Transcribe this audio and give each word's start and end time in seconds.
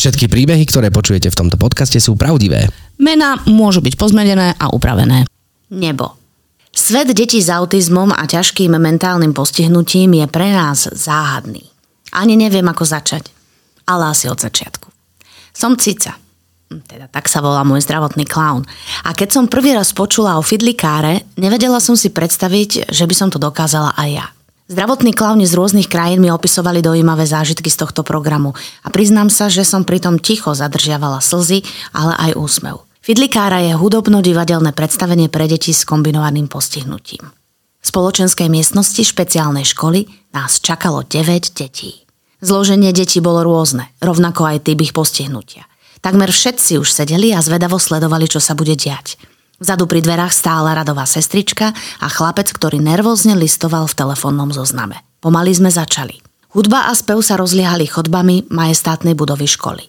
Všetky 0.00 0.32
príbehy, 0.32 0.64
ktoré 0.64 0.88
počujete 0.88 1.28
v 1.28 1.36
tomto 1.36 1.60
podcaste 1.60 2.00
sú 2.00 2.16
pravdivé. 2.16 2.72
Mená 2.96 3.36
môžu 3.44 3.84
byť 3.84 4.00
pozmenené 4.00 4.56
a 4.56 4.72
upravené. 4.72 5.28
Nebo. 5.68 6.16
Svet 6.72 7.12
detí 7.12 7.42
s 7.44 7.52
autizmom 7.52 8.08
a 8.14 8.24
ťažkým 8.24 8.80
mentálnym 8.80 9.36
postihnutím 9.36 10.24
je 10.24 10.26
pre 10.30 10.56
nás 10.56 10.88
záhadný. 10.88 11.68
Ani 12.16 12.38
neviem, 12.38 12.64
ako 12.64 12.86
začať. 12.88 13.28
Ale 13.84 14.14
asi 14.14 14.30
od 14.30 14.40
začiatku. 14.40 14.88
Som 15.52 15.76
Cica. 15.76 16.29
Hm, 16.70 16.86
Teda 16.86 17.10
tak 17.10 17.26
sa 17.26 17.42
volá 17.42 17.66
môj 17.66 17.82
zdravotný 17.82 18.22
klaun. 18.30 18.62
A 19.02 19.10
keď 19.10 19.34
som 19.34 19.50
prvý 19.50 19.74
raz 19.74 19.90
počula 19.90 20.38
o 20.38 20.42
fidlikáre, 20.46 21.26
nevedela 21.34 21.82
som 21.82 21.98
si 21.98 22.14
predstaviť, 22.14 22.94
že 22.94 23.04
by 23.10 23.14
som 23.14 23.28
to 23.28 23.42
dokázala 23.42 23.90
aj 23.98 24.08
ja. 24.08 24.26
Zdravotní 24.70 25.10
klauni 25.10 25.50
z 25.50 25.58
rôznych 25.58 25.90
krajín 25.90 26.22
mi 26.22 26.30
opisovali 26.30 26.78
dojímavé 26.78 27.26
zážitky 27.26 27.66
z 27.66 27.82
tohto 27.82 28.06
programu 28.06 28.54
a 28.86 28.88
priznám 28.94 29.26
sa, 29.26 29.50
že 29.50 29.66
som 29.66 29.82
pritom 29.82 30.22
ticho 30.22 30.54
zadržiavala 30.54 31.18
slzy, 31.18 31.66
ale 31.90 32.14
aj 32.30 32.38
úsmev. 32.38 32.86
Fidlikára 33.02 33.66
je 33.66 33.74
hudobno-divadelné 33.74 34.70
predstavenie 34.70 35.26
pre 35.26 35.50
deti 35.50 35.74
s 35.74 35.82
kombinovaným 35.82 36.46
postihnutím. 36.46 37.34
V 37.82 37.86
spoločenskej 37.88 38.46
miestnosti 38.46 39.02
špeciálnej 39.02 39.66
školy 39.66 40.06
nás 40.30 40.62
čakalo 40.62 41.02
9 41.02 41.50
detí. 41.50 42.06
Zloženie 42.38 42.94
detí 42.94 43.18
bolo 43.18 43.42
rôzne, 43.42 43.90
rovnako 43.98 44.54
aj 44.54 44.70
typ 44.70 44.78
ich 44.86 44.94
postihnutia. 44.94 45.66
Takmer 46.00 46.32
všetci 46.32 46.80
už 46.80 46.88
sedeli 46.88 47.36
a 47.36 47.44
zvedavo 47.44 47.76
sledovali, 47.76 48.24
čo 48.24 48.40
sa 48.40 48.56
bude 48.56 48.72
diať. 48.72 49.20
Vzadu 49.60 49.84
pri 49.84 50.00
dverách 50.00 50.32
stála 50.32 50.72
radová 50.72 51.04
sestrička 51.04 51.76
a 52.00 52.06
chlapec, 52.08 52.48
ktorý 52.48 52.80
nervózne 52.80 53.36
listoval 53.36 53.84
v 53.84 53.96
telefónnom 53.96 54.56
zozname. 54.56 55.04
Pomaly 55.20 55.52
sme 55.52 55.68
začali. 55.68 56.24
Hudba 56.56 56.88
a 56.88 56.96
spev 56.96 57.20
sa 57.20 57.36
rozliehali 57.36 57.84
chodbami 57.84 58.48
majestátnej 58.48 59.12
budovy 59.12 59.44
školy. 59.44 59.84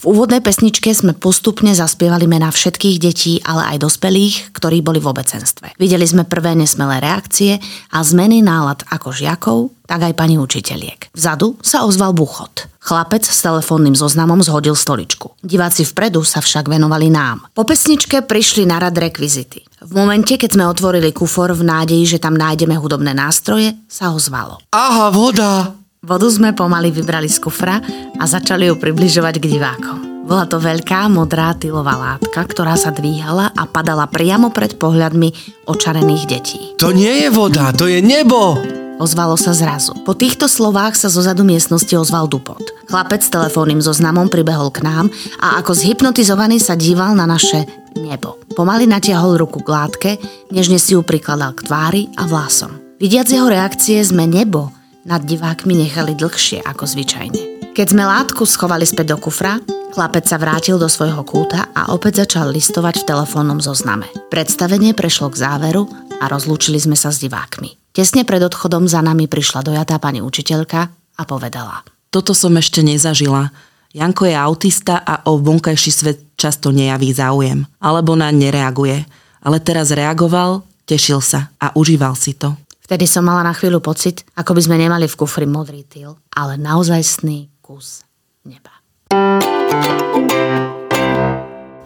V 0.00 0.16
úvodnej 0.16 0.40
pesničke 0.40 0.88
sme 0.96 1.12
postupne 1.12 1.76
zaspievali 1.76 2.24
mená 2.24 2.48
všetkých 2.48 2.96
detí, 2.96 3.36
ale 3.44 3.76
aj 3.76 3.84
dospelých, 3.84 4.56
ktorí 4.56 4.80
boli 4.80 4.96
v 4.96 5.12
obecenstve. 5.12 5.76
Videli 5.76 6.08
sme 6.08 6.24
prvé 6.24 6.56
nesmelé 6.56 7.04
reakcie 7.04 7.60
a 7.92 8.00
zmeny 8.00 8.40
nálad 8.40 8.80
ako 8.88 9.12
žiakov, 9.12 9.58
tak 9.84 10.08
aj 10.08 10.16
pani 10.16 10.40
učiteľiek. 10.40 11.12
Vzadu 11.12 11.60
sa 11.60 11.84
ozval 11.84 12.16
buchot. 12.16 12.69
Chlapec 12.90 13.22
s 13.22 13.46
telefónnym 13.46 13.94
zoznamom 13.94 14.42
zhodil 14.42 14.74
stoličku. 14.74 15.38
Diváci 15.46 15.86
vpredu 15.86 16.26
sa 16.26 16.42
však 16.42 16.66
venovali 16.66 17.06
nám. 17.06 17.46
Po 17.54 17.62
pesničke 17.62 18.18
prišli 18.26 18.66
na 18.66 18.82
rad 18.82 18.98
rekvizity. 18.98 19.62
V 19.78 19.94
momente, 19.94 20.34
keď 20.34 20.58
sme 20.58 20.66
otvorili 20.66 21.14
kufor 21.14 21.54
v 21.54 21.62
nádeji, 21.62 22.18
že 22.18 22.18
tam 22.18 22.34
nájdeme 22.34 22.74
hudobné 22.74 23.14
nástroje, 23.14 23.78
sa 23.86 24.10
ozvalo. 24.10 24.58
Aha, 24.74 25.06
voda! 25.14 25.70
Vodu 26.02 26.26
sme 26.26 26.50
pomaly 26.50 26.90
vybrali 26.90 27.30
z 27.30 27.38
kufra 27.38 27.78
a 28.18 28.26
začali 28.26 28.66
ju 28.66 28.74
približovať 28.74 29.38
k 29.38 29.48
divákom. 29.54 30.26
Bola 30.26 30.50
to 30.50 30.58
veľká 30.58 31.06
modrá 31.14 31.54
tylová 31.54 31.94
látka, 31.94 32.42
ktorá 32.42 32.74
sa 32.74 32.90
dvíhala 32.90 33.54
a 33.54 33.70
padala 33.70 34.10
priamo 34.10 34.50
pred 34.50 34.74
pohľadmi 34.74 35.62
očarených 35.70 36.24
detí. 36.26 36.58
To 36.82 36.90
nie 36.90 37.22
je 37.22 37.30
voda, 37.30 37.70
to 37.70 37.86
je 37.86 38.02
nebo! 38.02 38.58
Ozvalo 39.00 39.40
sa 39.40 39.56
zrazu. 39.56 39.96
Po 40.04 40.12
týchto 40.12 40.44
slovách 40.44 40.92
sa 40.92 41.08
zo 41.08 41.24
zadu 41.24 41.40
miestnosti 41.40 41.96
ozval 41.96 42.28
dupot. 42.28 42.60
Chlapec 42.84 43.24
s 43.24 43.32
telefónnym 43.32 43.80
zoznamom 43.80 44.28
pribehol 44.28 44.68
k 44.68 44.84
nám 44.84 45.08
a 45.40 45.56
ako 45.56 45.72
zhypnotizovaný 45.72 46.60
sa 46.60 46.76
díval 46.76 47.16
na 47.16 47.24
naše 47.24 47.64
nebo. 47.96 48.36
Pomaly 48.52 48.84
natiahol 48.84 49.40
ruku 49.40 49.64
k 49.64 49.72
látke, 49.72 50.10
nežne 50.52 50.76
si 50.76 50.92
ju 50.92 51.00
prikladal 51.00 51.56
k 51.56 51.64
tvári 51.64 52.02
a 52.20 52.28
vlasom. 52.28 52.76
Vidiac 53.00 53.32
jeho 53.32 53.48
reakcie 53.48 54.04
sme 54.04 54.28
nebo 54.28 54.68
nad 55.08 55.24
divákmi 55.24 55.80
nechali 55.80 56.12
dlhšie 56.12 56.60
ako 56.68 56.84
zvyčajne. 56.84 57.72
Keď 57.72 57.86
sme 57.96 58.04
látku 58.04 58.44
schovali 58.44 58.84
späť 58.84 59.16
do 59.16 59.18
kufra, 59.18 59.56
chlapec 59.96 60.28
sa 60.28 60.36
vrátil 60.36 60.76
do 60.76 60.92
svojho 60.92 61.24
kúta 61.24 61.72
a 61.72 61.88
opäť 61.96 62.28
začal 62.28 62.52
listovať 62.52 63.00
v 63.00 63.08
telefónnom 63.08 63.64
zozname. 63.64 64.12
Predstavenie 64.28 64.92
prešlo 64.92 65.32
k 65.32 65.40
záveru 65.40 65.88
a 66.20 66.28
rozlúčili 66.28 66.76
sme 66.76 67.00
sa 67.00 67.08
s 67.08 67.16
divákmi. 67.24 67.79
Tesne 67.90 68.22
pred 68.22 68.38
odchodom 68.38 68.86
za 68.86 69.02
nami 69.02 69.26
prišla 69.26 69.66
dojatá 69.66 69.98
pani 69.98 70.22
učiteľka 70.22 70.80
a 70.90 71.22
povedala. 71.26 71.82
Toto 72.10 72.34
som 72.34 72.54
ešte 72.54 72.82
nezažila. 72.86 73.50
Janko 73.90 74.30
je 74.30 74.36
autista 74.38 75.02
a 75.02 75.26
o 75.26 75.42
vonkajší 75.42 75.90
svet 75.90 76.18
často 76.38 76.70
nejaví 76.70 77.10
záujem. 77.10 77.66
Alebo 77.82 78.14
na 78.14 78.30
nereaguje. 78.30 79.02
Ale 79.42 79.58
teraz 79.58 79.90
reagoval, 79.90 80.62
tešil 80.86 81.18
sa 81.18 81.50
a 81.58 81.74
užíval 81.74 82.14
si 82.14 82.38
to. 82.38 82.54
Vtedy 82.86 83.06
som 83.06 83.22
mala 83.22 83.46
na 83.46 83.54
chvíľu 83.54 83.78
pocit, 83.78 84.26
ako 84.34 84.54
by 84.54 84.62
sme 84.66 84.76
nemali 84.78 85.06
v 85.06 85.18
kufri 85.18 85.46
modrý 85.46 85.86
tyl, 85.86 86.18
ale 86.34 86.58
naozajstný 86.58 87.50
kus 87.62 88.02
neba. 88.42 88.74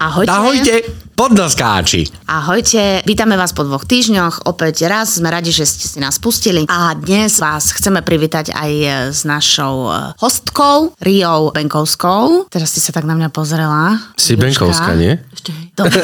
Ahojte. 0.05 0.29
Ahojte, 0.29 0.75
podnoskáči. 1.17 2.05
Ahojte, 2.29 3.01
vítame 3.09 3.41
vás 3.41 3.57
po 3.57 3.65
dvoch 3.65 3.89
týždňoch. 3.89 4.45
Opäť 4.45 4.85
raz 4.85 5.17
sme 5.17 5.33
radi, 5.33 5.49
že 5.49 5.65
ste 5.65 5.89
si 5.89 5.97
nás 5.97 6.21
pustili. 6.21 6.69
A 6.69 6.93
dnes 6.93 7.41
vás 7.41 7.73
chceme 7.73 8.05
privítať 8.05 8.53
aj 8.53 8.73
s 9.17 9.25
našou 9.25 9.89
eh, 9.89 10.13
hostkou, 10.21 10.93
Riou 11.01 11.57
Benkovskou. 11.57 12.53
Teraz 12.53 12.77
si 12.77 12.85
sa 12.85 12.93
tak 12.93 13.09
na 13.09 13.17
mňa 13.17 13.33
pozrela. 13.33 13.97
Si. 14.21 14.37
Benkovská, 14.37 14.93
nie? 14.93 15.17
Ešte. 15.45 15.77
Dobre. 15.77 16.01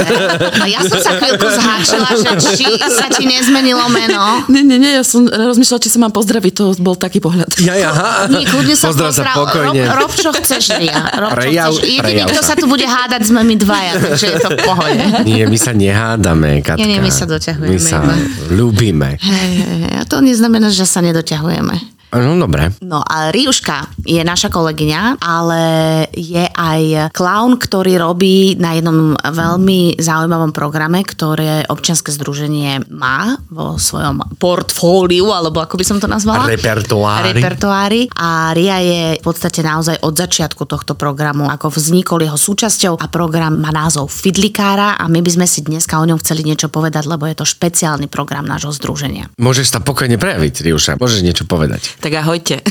No 0.53 0.65
ja 0.69 0.85
som 0.85 1.01
sa 1.01 1.17
chvíľku 1.17 1.49
zháčila, 1.49 2.09
že 2.13 2.31
či 2.53 2.67
sa 2.77 3.09
ti 3.09 3.25
nezmenilo 3.25 3.89
meno. 3.89 4.45
Nie, 4.47 4.61
nie, 4.61 4.77
nie, 4.77 4.93
ja 4.93 5.01
som 5.01 5.25
rozmýšľala, 5.25 5.81
či 5.81 5.89
sa 5.89 5.99
mám 5.99 6.13
pozdraviť, 6.13 6.53
to 6.53 6.65
bol 6.77 6.93
taký 6.93 7.19
pohľad. 7.19 7.49
Ja, 7.59 7.73
ja, 7.73 7.89
aha. 7.89 8.29
Nie, 8.29 8.45
kľudne 8.45 8.77
sa 8.77 8.93
Pozdrav 8.93 9.09
sa 9.11 9.25
pozdrav. 9.25 9.37
pokojne. 9.41 9.81
Rob, 9.87 9.97
rob, 9.97 10.13
čo 10.13 10.31
chceš, 10.35 10.77
Ria. 10.77 11.09
Rob, 11.17 11.31
čo 11.31 11.37
Prejav- 11.39 11.73
chceš. 11.73 11.89
Jediný, 11.89 12.23
kto 12.27 12.43
sa. 12.43 12.47
sa 12.47 12.55
tu 12.55 12.67
bude 12.67 12.85
hádať, 12.85 13.21
sme 13.25 13.41
my 13.41 13.55
dvaja, 13.57 13.93
takže 13.99 14.27
je 14.27 14.39
to 14.39 14.49
v 14.51 14.59
pohode. 14.61 15.01
Nie, 15.25 15.49
my 15.49 15.57
sa 15.57 15.73
nehádame, 15.73 16.61
Katka. 16.61 16.77
Nie, 16.77 16.87
nie, 16.87 17.01
my 17.01 17.09
sa 17.09 17.25
doťahujeme 17.25 17.71
My 17.71 17.81
sa 17.81 17.97
iba. 17.99 18.15
ľúbime. 18.51 19.11
Hej, 19.17 19.33
hej, 19.57 19.79
hej, 19.81 19.95
a 19.97 20.05
to 20.05 20.21
neznamená, 20.21 20.69
že 20.69 20.85
sa 20.85 21.01
nedoťahujeme. 21.01 22.00
No 22.11 22.35
dobre. 22.35 22.75
No 22.83 22.99
a 23.07 23.31
Riuška 23.31 24.03
je 24.03 24.19
naša 24.27 24.51
kolegyňa, 24.51 25.23
ale 25.23 25.63
je 26.11 26.43
aj 26.43 27.15
klaun, 27.15 27.55
ktorý 27.55 28.03
robí 28.03 28.59
na 28.59 28.75
jednom 28.75 29.15
veľmi 29.15 29.95
zaujímavom 30.03 30.51
programe, 30.51 31.07
ktoré 31.07 31.71
občianske 31.71 32.11
združenie 32.11 32.91
má 32.91 33.39
vo 33.47 33.79
svojom 33.79 34.37
portfóliu, 34.43 35.31
alebo 35.31 35.63
ako 35.63 35.79
by 35.79 35.85
som 35.87 35.99
to 36.03 36.11
nazvala? 36.11 36.51
Repertoári. 36.51 37.31
Repertoári. 37.39 38.03
A 38.19 38.51
Ria 38.59 38.83
je 38.83 39.03
v 39.19 39.23
podstate 39.23 39.63
naozaj 39.63 40.03
od 40.03 40.15
začiatku 40.19 40.67
tohto 40.67 40.99
programu, 40.99 41.47
ako 41.47 41.71
vznikol 41.71 42.27
jeho 42.27 42.35
súčasťou 42.35 42.99
a 42.99 43.07
program 43.07 43.63
má 43.63 43.71
názov 43.71 44.11
Fidlikára 44.11 44.99
a 44.99 45.07
my 45.07 45.23
by 45.23 45.31
sme 45.31 45.47
si 45.47 45.63
dneska 45.63 45.95
o 46.03 46.05
ňom 46.05 46.19
chceli 46.19 46.43
niečo 46.43 46.67
povedať, 46.67 47.07
lebo 47.07 47.31
je 47.31 47.39
to 47.39 47.47
špeciálny 47.47 48.11
program 48.11 48.51
nášho 48.51 48.75
združenia. 48.75 49.31
Môžeš 49.39 49.79
sa 49.79 49.79
pokojne 49.79 50.19
prejaviť, 50.19 50.67
Riuša. 50.67 50.93
Môžeš 50.99 51.23
niečo 51.23 51.47
povedať. 51.47 52.00
Tak 52.01 52.13
ahojte. 52.17 52.65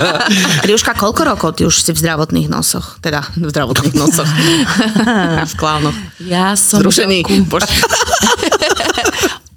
Riuška, 0.68 0.92
koľko 0.92 1.22
rokov 1.24 1.56
ty 1.56 1.64
už 1.64 1.80
si 1.80 1.96
v 1.96 1.98
zdravotných 1.98 2.52
nosoch? 2.52 3.00
Teda 3.00 3.24
v 3.32 3.48
zdravotných 3.48 3.96
nosoch. 3.96 4.28
v 5.50 5.54
klánoch. 5.56 5.96
Ja 6.20 6.52
som... 6.60 6.84
Zrušený. 6.84 7.24
od 7.56 7.64
roku- 7.64 7.86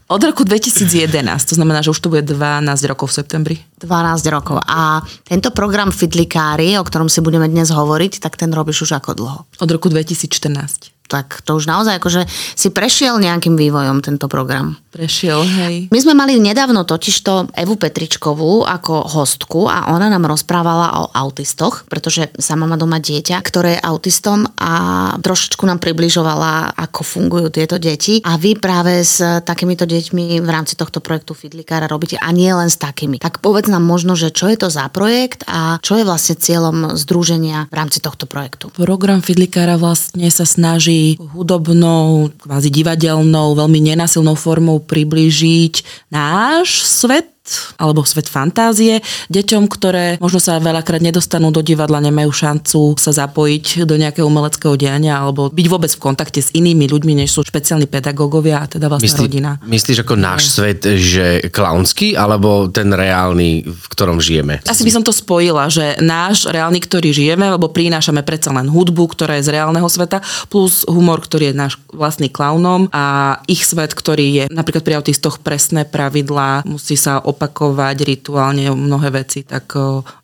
Od 0.10 0.22
roku 0.24 0.42
2011, 0.42 1.22
to 1.46 1.54
znamená, 1.54 1.86
že 1.86 1.94
už 1.94 2.00
to 2.00 2.10
bude 2.10 2.26
12 2.26 2.66
rokov 2.90 3.14
v 3.14 3.22
septembri. 3.22 3.56
12 3.84 4.26
rokov. 4.34 4.58
A 4.66 5.06
tento 5.28 5.54
program 5.54 5.94
Fidlikári, 5.94 6.80
o 6.80 6.84
ktorom 6.88 7.12
si 7.12 7.22
budeme 7.22 7.46
dnes 7.46 7.70
hovoriť, 7.70 8.18
tak 8.18 8.34
ten 8.34 8.50
robíš 8.50 8.90
už 8.90 8.98
ako 8.98 9.14
dlho? 9.14 9.40
Od 9.46 9.70
roku 9.70 9.86
2014. 9.92 10.99
Tak 11.10 11.42
to 11.42 11.58
už 11.58 11.66
naozaj 11.66 11.98
akože 11.98 12.30
si 12.54 12.70
prešiel 12.70 13.18
nejakým 13.18 13.58
vývojom 13.58 14.06
tento 14.06 14.30
program. 14.30 14.78
Prešiel, 14.94 15.42
hej. 15.42 15.76
My 15.90 16.00
sme 16.02 16.14
mali 16.14 16.38
nedávno 16.38 16.86
totižto 16.86 17.54
Evu 17.58 17.78
Petričkovú 17.78 18.66
ako 18.66 19.10
hostku 19.18 19.66
a 19.66 19.90
ona 19.94 20.10
nám 20.10 20.30
rozprávala 20.30 21.02
o 21.02 21.04
autistoch, 21.14 21.90
pretože 21.90 22.30
sama 22.38 22.70
má 22.70 22.78
doma 22.78 23.02
dieťa, 23.02 23.38
ktoré 23.42 23.78
je 23.78 23.86
autistom 23.86 24.46
a 24.58 24.74
trošičku 25.18 25.66
nám 25.66 25.82
približovala, 25.82 26.78
ako 26.78 27.02
fungujú 27.02 27.50
tieto 27.54 27.82
deti. 27.82 28.22
A 28.26 28.38
vy 28.38 28.58
práve 28.58 29.02
s 29.02 29.22
takýmito 29.46 29.90
deťmi 29.90 30.42
v 30.42 30.50
rámci 30.50 30.78
tohto 30.78 31.02
projektu 31.02 31.34
Fidlikára 31.34 31.90
robíte 31.90 32.22
a 32.22 32.30
nie 32.30 32.50
len 32.54 32.70
s 32.70 32.78
takými. 32.78 33.18
Tak 33.18 33.42
povedz 33.42 33.70
nám 33.70 33.86
možno, 33.86 34.14
že 34.14 34.30
čo 34.30 34.50
je 34.50 34.58
to 34.62 34.70
za 34.70 34.86
projekt 34.94 35.46
a 35.50 35.82
čo 35.82 35.98
je 35.98 36.06
vlastne 36.06 36.38
cieľom 36.38 36.98
združenia 36.98 37.66
v 37.70 37.76
rámci 37.78 37.98
tohto 38.02 38.30
projektu. 38.30 38.70
Program 38.78 39.26
Fidlikára 39.26 39.82
vlastne 39.82 40.28
sa 40.34 40.44
snaží 40.44 40.99
hudobnou, 41.34 42.30
kvázi 42.36 42.70
divadelnou, 42.70 43.56
veľmi 43.56 43.80
nenasilnou 43.94 44.36
formou 44.36 44.84
priblížiť 44.84 46.08
náš 46.12 46.84
svet 46.84 47.39
alebo 47.78 48.06
svet 48.06 48.30
fantázie. 48.30 49.02
Deťom, 49.30 49.68
ktoré 49.68 50.18
možno 50.22 50.40
sa 50.42 50.58
veľakrát 50.58 51.04
nedostanú 51.04 51.50
do 51.50 51.62
divadla, 51.64 52.04
nemajú 52.04 52.32
šancu 52.32 52.96
sa 52.98 53.12
zapojiť 53.12 53.86
do 53.86 53.96
nejakého 54.00 54.26
umeleckého 54.26 54.76
diania 54.80 55.20
alebo 55.20 55.50
byť 55.52 55.68
vôbec 55.68 55.92
v 55.92 56.02
kontakte 56.02 56.40
s 56.40 56.54
inými 56.56 56.88
ľuďmi, 56.88 57.24
než 57.24 57.36
sú 57.36 57.46
špeciálni 57.46 57.90
pedagógovia 57.90 58.64
a 58.64 58.70
teda 58.70 58.88
vlastne 58.88 59.12
Myslí, 59.12 59.26
rodina. 59.26 59.52
Myslíš 59.64 60.04
ako 60.06 60.16
náš 60.16 60.54
svet, 60.54 60.82
že 60.86 61.50
klaunský, 61.50 62.16
alebo 62.16 62.70
ten 62.72 62.90
reálny, 62.92 63.66
v 63.66 63.86
ktorom 63.92 64.22
žijeme? 64.22 64.62
Asi 64.66 64.86
by 64.86 64.92
som 64.94 65.04
to 65.04 65.14
spojila, 65.16 65.68
že 65.68 65.98
náš 66.00 66.48
reálny, 66.50 66.80
ktorý 66.84 67.12
žijeme, 67.12 67.50
lebo 67.50 67.72
prinášame 67.72 68.22
predsa 68.24 68.54
len 68.54 68.70
hudbu, 68.70 69.12
ktorá 69.12 69.40
je 69.40 69.48
z 69.50 69.54
reálneho 69.60 69.88
sveta, 69.90 70.22
plus 70.48 70.86
humor, 70.86 71.22
ktorý 71.24 71.52
je 71.52 71.56
náš 71.56 71.74
vlastný 71.90 72.30
klaunom 72.30 72.88
a 72.94 73.38
ich 73.50 73.66
svet, 73.66 73.92
ktorý 73.94 74.26
je 74.30 74.44
napríklad 74.52 74.86
pri 74.86 74.98
autistoch 75.02 75.42
presné 75.42 75.84
pravidlá, 75.84 76.64
musí 76.66 76.96
sa 76.96 77.22
opakovať 77.40 78.04
rituálne 78.04 78.68
mnohé 78.68 79.16
veci, 79.16 79.48
tak 79.48 79.72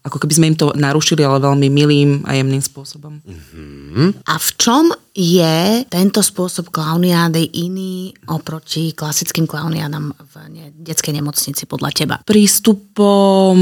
ako 0.04 0.18
keby 0.20 0.34
sme 0.36 0.50
im 0.52 0.60
to 0.60 0.76
narušili, 0.76 1.24
ale 1.24 1.40
veľmi 1.40 1.72
milým 1.72 2.28
a 2.28 2.36
jemným 2.36 2.60
spôsobom. 2.60 3.24
A 4.28 4.34
v 4.36 4.50
čom 4.60 4.92
je 5.16 5.88
tento 5.88 6.20
spôsob 6.20 6.76
klauniády 6.76 7.48
iný 7.64 8.12
oproti 8.28 8.92
klasickým 8.92 9.48
klauniádam 9.48 10.12
v 10.12 10.34
detskej 10.84 11.16
nemocnici 11.16 11.64
podľa 11.64 11.90
teba? 11.96 12.16
prístupom, 12.28 13.56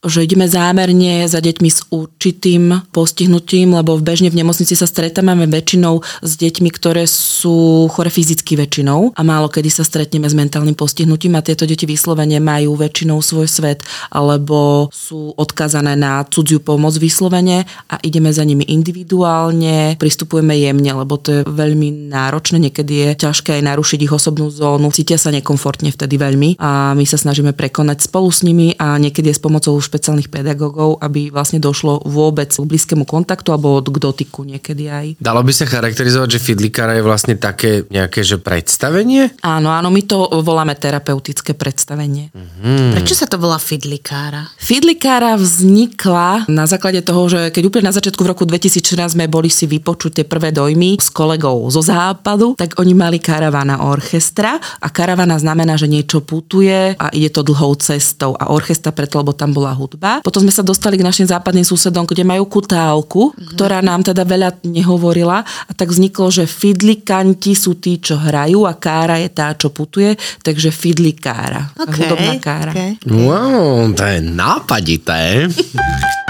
že 0.00 0.24
ideme 0.24 0.48
zámerne 0.48 1.28
za 1.28 1.44
deťmi 1.44 1.68
s 1.68 1.84
určitým 1.92 2.88
postihnutím, 2.96 3.76
lebo 3.76 4.00
v 4.00 4.06
bežne 4.08 4.32
v 4.32 4.40
nemocnici 4.40 4.72
sa 4.72 4.88
stretávame 4.88 5.44
väčšinou 5.44 6.00
s 6.24 6.32
deťmi, 6.40 6.72
ktoré 6.72 7.04
sú 7.04 7.84
chore 7.92 8.08
fyzicky 8.08 8.56
väčšinou 8.56 9.12
a 9.12 9.20
málo 9.20 9.52
kedy 9.52 9.68
sa 9.68 9.84
stretneme 9.84 10.24
s 10.24 10.32
mentálnym 10.32 10.72
postihnutím 10.72 11.36
a 11.36 11.44
tieto 11.44 11.68
deti 11.68 11.84
vyslovene 11.84 12.40
majú 12.40 12.72
väčšinou 12.72 13.20
svoj 13.20 13.50
svet 13.50 13.84
alebo 14.08 14.88
sú 14.88 15.36
odkazané 15.36 15.92
na 15.92 16.24
cudziu 16.24 16.64
pomoc 16.64 16.96
vyslovene 16.96 17.68
a 17.92 18.00
ideme 18.00 18.32
za 18.32 18.48
nimi 18.48 18.64
individuálne, 18.64 20.00
pristupujeme 20.00 20.56
jemne, 20.56 20.85
lebo 20.92 21.18
to 21.18 21.28
je 21.30 21.40
veľmi 21.46 22.12
náročné, 22.12 22.70
niekedy 22.70 22.92
je 23.10 23.26
ťažké 23.26 23.58
aj 23.58 23.62
narušiť 23.64 23.98
ich 24.04 24.12
osobnú 24.12 24.52
zónu, 24.52 24.92
cítia 24.92 25.16
sa 25.16 25.32
nekomfortne 25.32 25.90
vtedy 25.90 26.20
veľmi 26.20 26.60
a 26.60 26.92
my 26.92 27.04
sa 27.08 27.16
snažíme 27.16 27.56
prekonať 27.56 28.06
spolu 28.06 28.28
s 28.28 28.44
nimi 28.44 28.76
a 28.76 29.00
niekedy 29.00 29.32
je 29.32 29.38
s 29.38 29.42
pomocou 29.42 29.74
špeciálnych 29.80 30.28
pedagógov, 30.28 31.00
aby 31.00 31.32
vlastne 31.32 31.58
došlo 31.58 32.04
vôbec 32.04 32.52
k 32.52 32.62
blízkému 32.62 33.08
kontaktu 33.08 33.56
alebo 33.56 33.80
k 33.80 33.96
dotyku 33.96 34.44
niekedy 34.44 34.90
aj. 34.92 35.06
Dalo 35.18 35.40
by 35.40 35.52
sa 35.56 35.64
charakterizovať, 35.64 36.36
že 36.36 36.42
Fidlikára 36.42 36.98
je 36.98 37.04
vlastne 37.06 37.34
také 37.40 37.88
nejaké 37.88 38.26
že 38.26 38.36
predstavenie? 38.36 39.32
Áno, 39.40 39.72
áno, 39.72 39.88
my 39.88 40.02
to 40.04 40.28
voláme 40.44 40.76
terapeutické 40.76 41.56
predstavenie. 41.56 42.28
Hmm. 42.34 42.92
Prečo 42.92 43.16
sa 43.16 43.24
to 43.24 43.40
volá 43.40 43.56
fidlikára? 43.56 44.52
Fidlikára 44.60 45.38
vznikla 45.40 46.50
na 46.52 46.68
základe 46.68 47.00
toho, 47.00 47.30
že 47.30 47.48
keď 47.54 47.62
úplne 47.64 47.88
na 47.88 47.96
začiatku 47.96 48.20
v 48.20 48.30
roku 48.36 48.44
2014 48.44 49.16
sme 49.16 49.24
boli 49.32 49.48
si 49.48 49.64
vypočuť 49.64 50.20
tie 50.20 50.24
prvé 50.28 50.52
dojmy 50.52 50.75
s 50.76 51.08
kolegou 51.08 51.64
zo 51.72 51.80
západu, 51.80 52.52
tak 52.54 52.76
oni 52.76 52.92
mali 52.92 53.18
karavana 53.18 53.88
orchestra 53.88 54.60
a 54.60 54.88
karavana 54.92 55.40
znamená, 55.40 55.80
že 55.80 55.88
niečo 55.88 56.20
putuje 56.20 56.92
a 56.94 57.06
ide 57.16 57.32
to 57.32 57.40
dlhou 57.40 57.72
cestou 57.80 58.36
a 58.36 58.52
orchestra 58.52 58.92
preto, 58.92 59.18
lebo 59.18 59.32
tam 59.32 59.56
bola 59.56 59.72
hudba. 59.72 60.20
Potom 60.20 60.44
sme 60.44 60.52
sa 60.52 60.60
dostali 60.60 61.00
k 61.00 61.06
našim 61.06 61.24
západným 61.24 61.64
susedom, 61.64 62.04
kde 62.04 62.22
majú 62.22 62.44
kutálku, 62.46 63.32
mm-hmm. 63.32 63.56
ktorá 63.56 63.80
nám 63.80 64.04
teda 64.04 64.28
veľa 64.28 64.60
nehovorila 64.68 65.42
a 65.42 65.72
tak 65.72 65.90
vzniklo, 65.90 66.28
že 66.28 66.44
fidlikanti 66.44 67.56
sú 67.56 67.80
tí, 67.80 67.96
čo 67.96 68.20
hrajú 68.20 68.68
a 68.68 68.76
kára 68.76 69.16
je 69.22 69.30
tá, 69.32 69.56
čo 69.56 69.72
putuje, 69.72 70.14
takže 70.44 70.68
fidlikára. 70.68 71.72
Okay, 71.80 72.04
hudobná 72.04 72.34
kára. 72.38 72.72
okay. 72.76 73.00
Wow, 73.08 73.88
to 73.96 74.04
je 74.04 74.20
nápadité. 74.20 75.46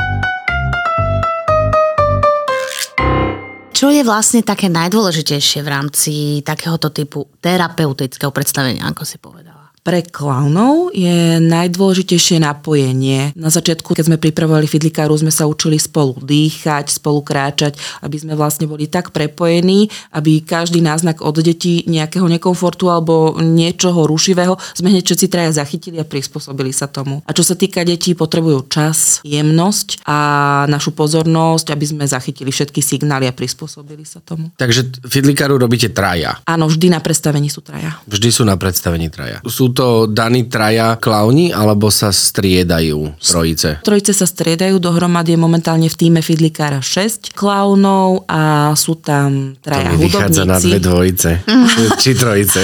Čo 3.77 3.93
je 3.93 4.01
vlastne 4.09 4.41
také 4.41 4.73
najdôležitejšie 4.73 5.61
v 5.61 5.69
rámci 5.69 6.41
takéhoto 6.41 6.89
typu 6.89 7.29
terapeutického 7.45 8.33
predstavenia, 8.33 8.89
ako 8.89 9.05
si 9.05 9.21
povedala? 9.21 9.66
Pre 9.87 10.03
klaunov 10.11 10.91
je 10.99 11.39
najdôležitejšie 11.39 12.43
napojenie. 12.43 13.31
Na 13.39 13.55
začiatku, 13.55 13.95
keď 13.95 14.11
sme 14.11 14.19
pripravovali 14.19 14.67
Fidlikáru, 14.67 15.15
sme 15.15 15.31
sa 15.31 15.47
učili 15.47 15.79
spolu 15.79 16.19
dýchať, 16.19 16.91
spolu 16.91 17.23
kráčať, 17.23 17.79
aby 18.03 18.19
sme 18.19 18.35
vlastne 18.35 18.67
boli 18.67 18.91
tak 18.91 19.15
prepojení, 19.15 19.87
aby 20.11 20.43
každý 20.43 20.83
náznak 20.83 21.23
od 21.23 21.39
detí 21.39 21.87
nejakého 21.87 22.27
nekomfortu 22.27 22.91
alebo 22.91 23.39
niečoho 23.39 24.11
rušivého 24.11 24.59
sme 24.75 24.91
hneď 24.91 25.07
všetci 25.07 25.27
traja 25.31 25.63
zachytili 25.63 26.03
a 26.03 26.09
prispôsobili 26.09 26.75
sa 26.75 26.91
tomu. 26.91 27.23
A 27.23 27.31
čo 27.31 27.47
sa 27.47 27.55
týka 27.55 27.87
detí, 27.87 28.19
potrebujú 28.19 28.67
čas, 28.67 29.23
jemnosť 29.23 30.03
a 30.03 30.19
našu 30.67 30.99
pozornosť, 30.99 31.71
aby 31.71 31.87
sme 31.87 32.03
zachytili 32.11 32.51
všetky 32.51 32.83
signály 32.83 33.31
a 33.31 33.37
prispôsobili 33.37 34.03
sa 34.03 34.19
tomu. 34.19 34.51
Takže 34.59 35.07
Fidlikáru 35.07 35.55
robíte 35.55 35.95
traja. 35.95 36.43
Áno, 36.43 36.67
vždy 36.67 36.91
na 36.91 36.99
predstavení 36.99 37.47
sú 37.47 37.63
traja. 37.63 38.03
Vždy 38.11 38.35
sú 38.35 38.43
na 38.43 38.59
predstavení 38.59 39.07
traja. 39.15 39.39
Sú 39.47 39.76
to 39.77 40.09
daní 40.09 40.49
traja 40.49 40.97
klauni, 40.97 41.53
alebo 41.53 41.93
sa 41.93 42.09
striedajú 42.09 43.21
trojice? 43.21 43.85
Trojice 43.85 44.17
sa 44.17 44.25
striedajú, 44.25 44.81
dohromady 44.81 45.37
je 45.37 45.39
momentálne 45.39 45.89
v 45.93 45.97
týme 46.01 46.25
Fidlikára 46.25 46.81
6 46.81 47.37
klaunov 47.37 48.25
a 48.25 48.73
sú 48.73 48.97
tam 48.97 49.53
To 49.61 49.69
traja 49.69 49.93
mi 49.93 50.09
vychádza 50.09 50.49
na 50.49 50.57
dve 50.57 50.81
hudobníci. 50.81 50.87
dvojice. 50.89 51.31
Či 52.01 52.11
trojice. 52.17 52.61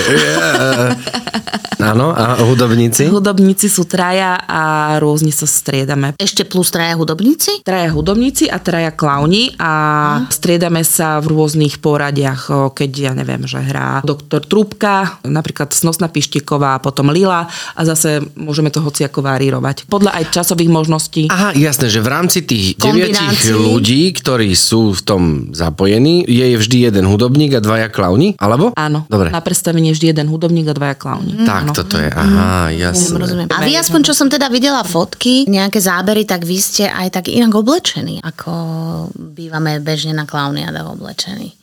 Áno, 1.82 2.14
a 2.14 2.38
hudobníci? 2.46 3.10
Hudobníci 3.10 3.66
sú 3.66 3.82
traja 3.90 4.38
a 4.38 4.94
rôzne 5.02 5.34
sa 5.34 5.50
striedame. 5.50 6.14
Ešte 6.14 6.46
plus 6.46 6.70
traja 6.70 6.94
hudobníci? 6.94 7.66
Traja 7.66 7.90
hudobníci 7.90 8.46
a 8.46 8.62
traja 8.62 8.94
klauni 8.94 9.50
a 9.58 9.72
striedame 10.30 10.86
sa 10.86 11.18
v 11.18 11.34
rôznych 11.34 11.82
poradiach, 11.82 12.70
keď 12.70 12.90
ja 12.94 13.12
neviem, 13.18 13.42
že 13.50 13.58
hrá 13.58 13.98
doktor 14.06 14.46
Trúbka, 14.46 15.18
napríklad 15.26 15.74
Snosná 15.74 16.06
Pištiková, 16.06 16.78
potom 16.78 17.01
Lila 17.10 17.48
a 17.48 17.80
zase 17.82 18.22
môžeme 18.36 18.70
to 18.70 18.84
hociako 18.84 19.24
varírovať. 19.24 19.88
Podľa 19.88 20.14
aj 20.20 20.24
časových 20.30 20.70
možností. 20.70 21.26
Aha, 21.32 21.56
jasné, 21.56 21.88
že 21.88 22.04
v 22.04 22.08
rámci 22.12 22.44
tých 22.46 22.76
deviatich 22.78 23.50
ľudí, 23.50 24.12
ktorí 24.14 24.52
sú 24.52 24.94
v 24.94 25.00
tom 25.02 25.22
zapojení, 25.50 26.22
je 26.28 26.54
vždy 26.54 26.92
jeden 26.92 27.08
hudobník 27.08 27.58
a 27.58 27.60
dvaja 27.64 27.88
klauni? 27.88 28.36
Alebo? 28.38 28.76
Áno, 28.76 29.08
Dobre. 29.08 29.32
na 29.32 29.40
predstavení 29.42 29.90
je 29.90 29.96
vždy 29.98 30.06
jeden 30.14 30.26
hudobník 30.28 30.70
a 30.70 30.74
dvaja 30.76 30.96
klauni. 30.98 31.32
Tak, 31.42 31.74
toto 31.74 31.96
je. 31.98 32.10
Aha, 32.12 32.70
jasné. 32.70 33.18
Rozumiem. 33.18 33.48
A 33.50 33.64
vy 33.64 33.72
aspoň, 33.78 34.00
čo 34.06 34.14
som 34.14 34.28
teda 34.28 34.52
videla 34.52 34.84
fotky, 34.84 35.48
nejaké 35.48 35.80
zábery, 35.80 36.28
tak 36.28 36.44
vy 36.44 36.58
ste 36.60 36.84
aj 36.86 37.22
tak 37.22 37.24
inak 37.32 37.54
oblečení, 37.54 38.20
ako 38.20 38.52
bývame 39.16 39.80
bežne 39.80 40.12
na 40.12 40.28
klauniádach 40.28 40.92
oblečení. 40.92 41.54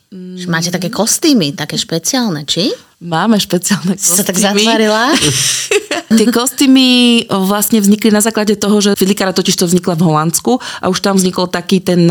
Mm. 0.44 0.50
Máte 0.50 0.70
také 0.72 0.88
kostýmy, 0.88 1.52
také 1.52 1.76
špeciálne, 1.76 2.46
či? 2.46 2.72
Máme 3.00 3.40
špeciálne 3.40 3.96
Si 3.96 4.12
sa 4.12 4.20
tak 4.20 4.36
kostýmy. 4.36 4.60
zatvarila? 4.60 5.04
Tie 6.10 6.26
kostýmy 6.26 6.88
vlastne 7.30 7.78
vznikli 7.78 8.10
na 8.10 8.18
základe 8.18 8.58
toho, 8.58 8.82
že 8.82 8.98
Fidlikára 8.98 9.30
totiž 9.30 9.54
to 9.54 9.70
vznikla 9.70 9.94
v 9.94 10.10
Holandsku 10.10 10.58
a 10.58 10.90
už 10.90 10.98
tam 10.98 11.14
vznikol 11.14 11.46
taký 11.46 11.78
ten 11.78 12.10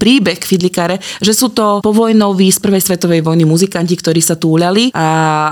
príbeh 0.00 0.40
Fidlikáre, 0.40 0.96
že 1.20 1.36
sú 1.36 1.52
to 1.52 1.84
povojnoví 1.84 2.48
z 2.48 2.56
prvej 2.56 2.80
svetovej 2.80 3.20
vojny 3.20 3.44
muzikanti, 3.44 4.00
ktorí 4.00 4.24
sa 4.24 4.40
túľali 4.40 4.96
a 4.96 5.06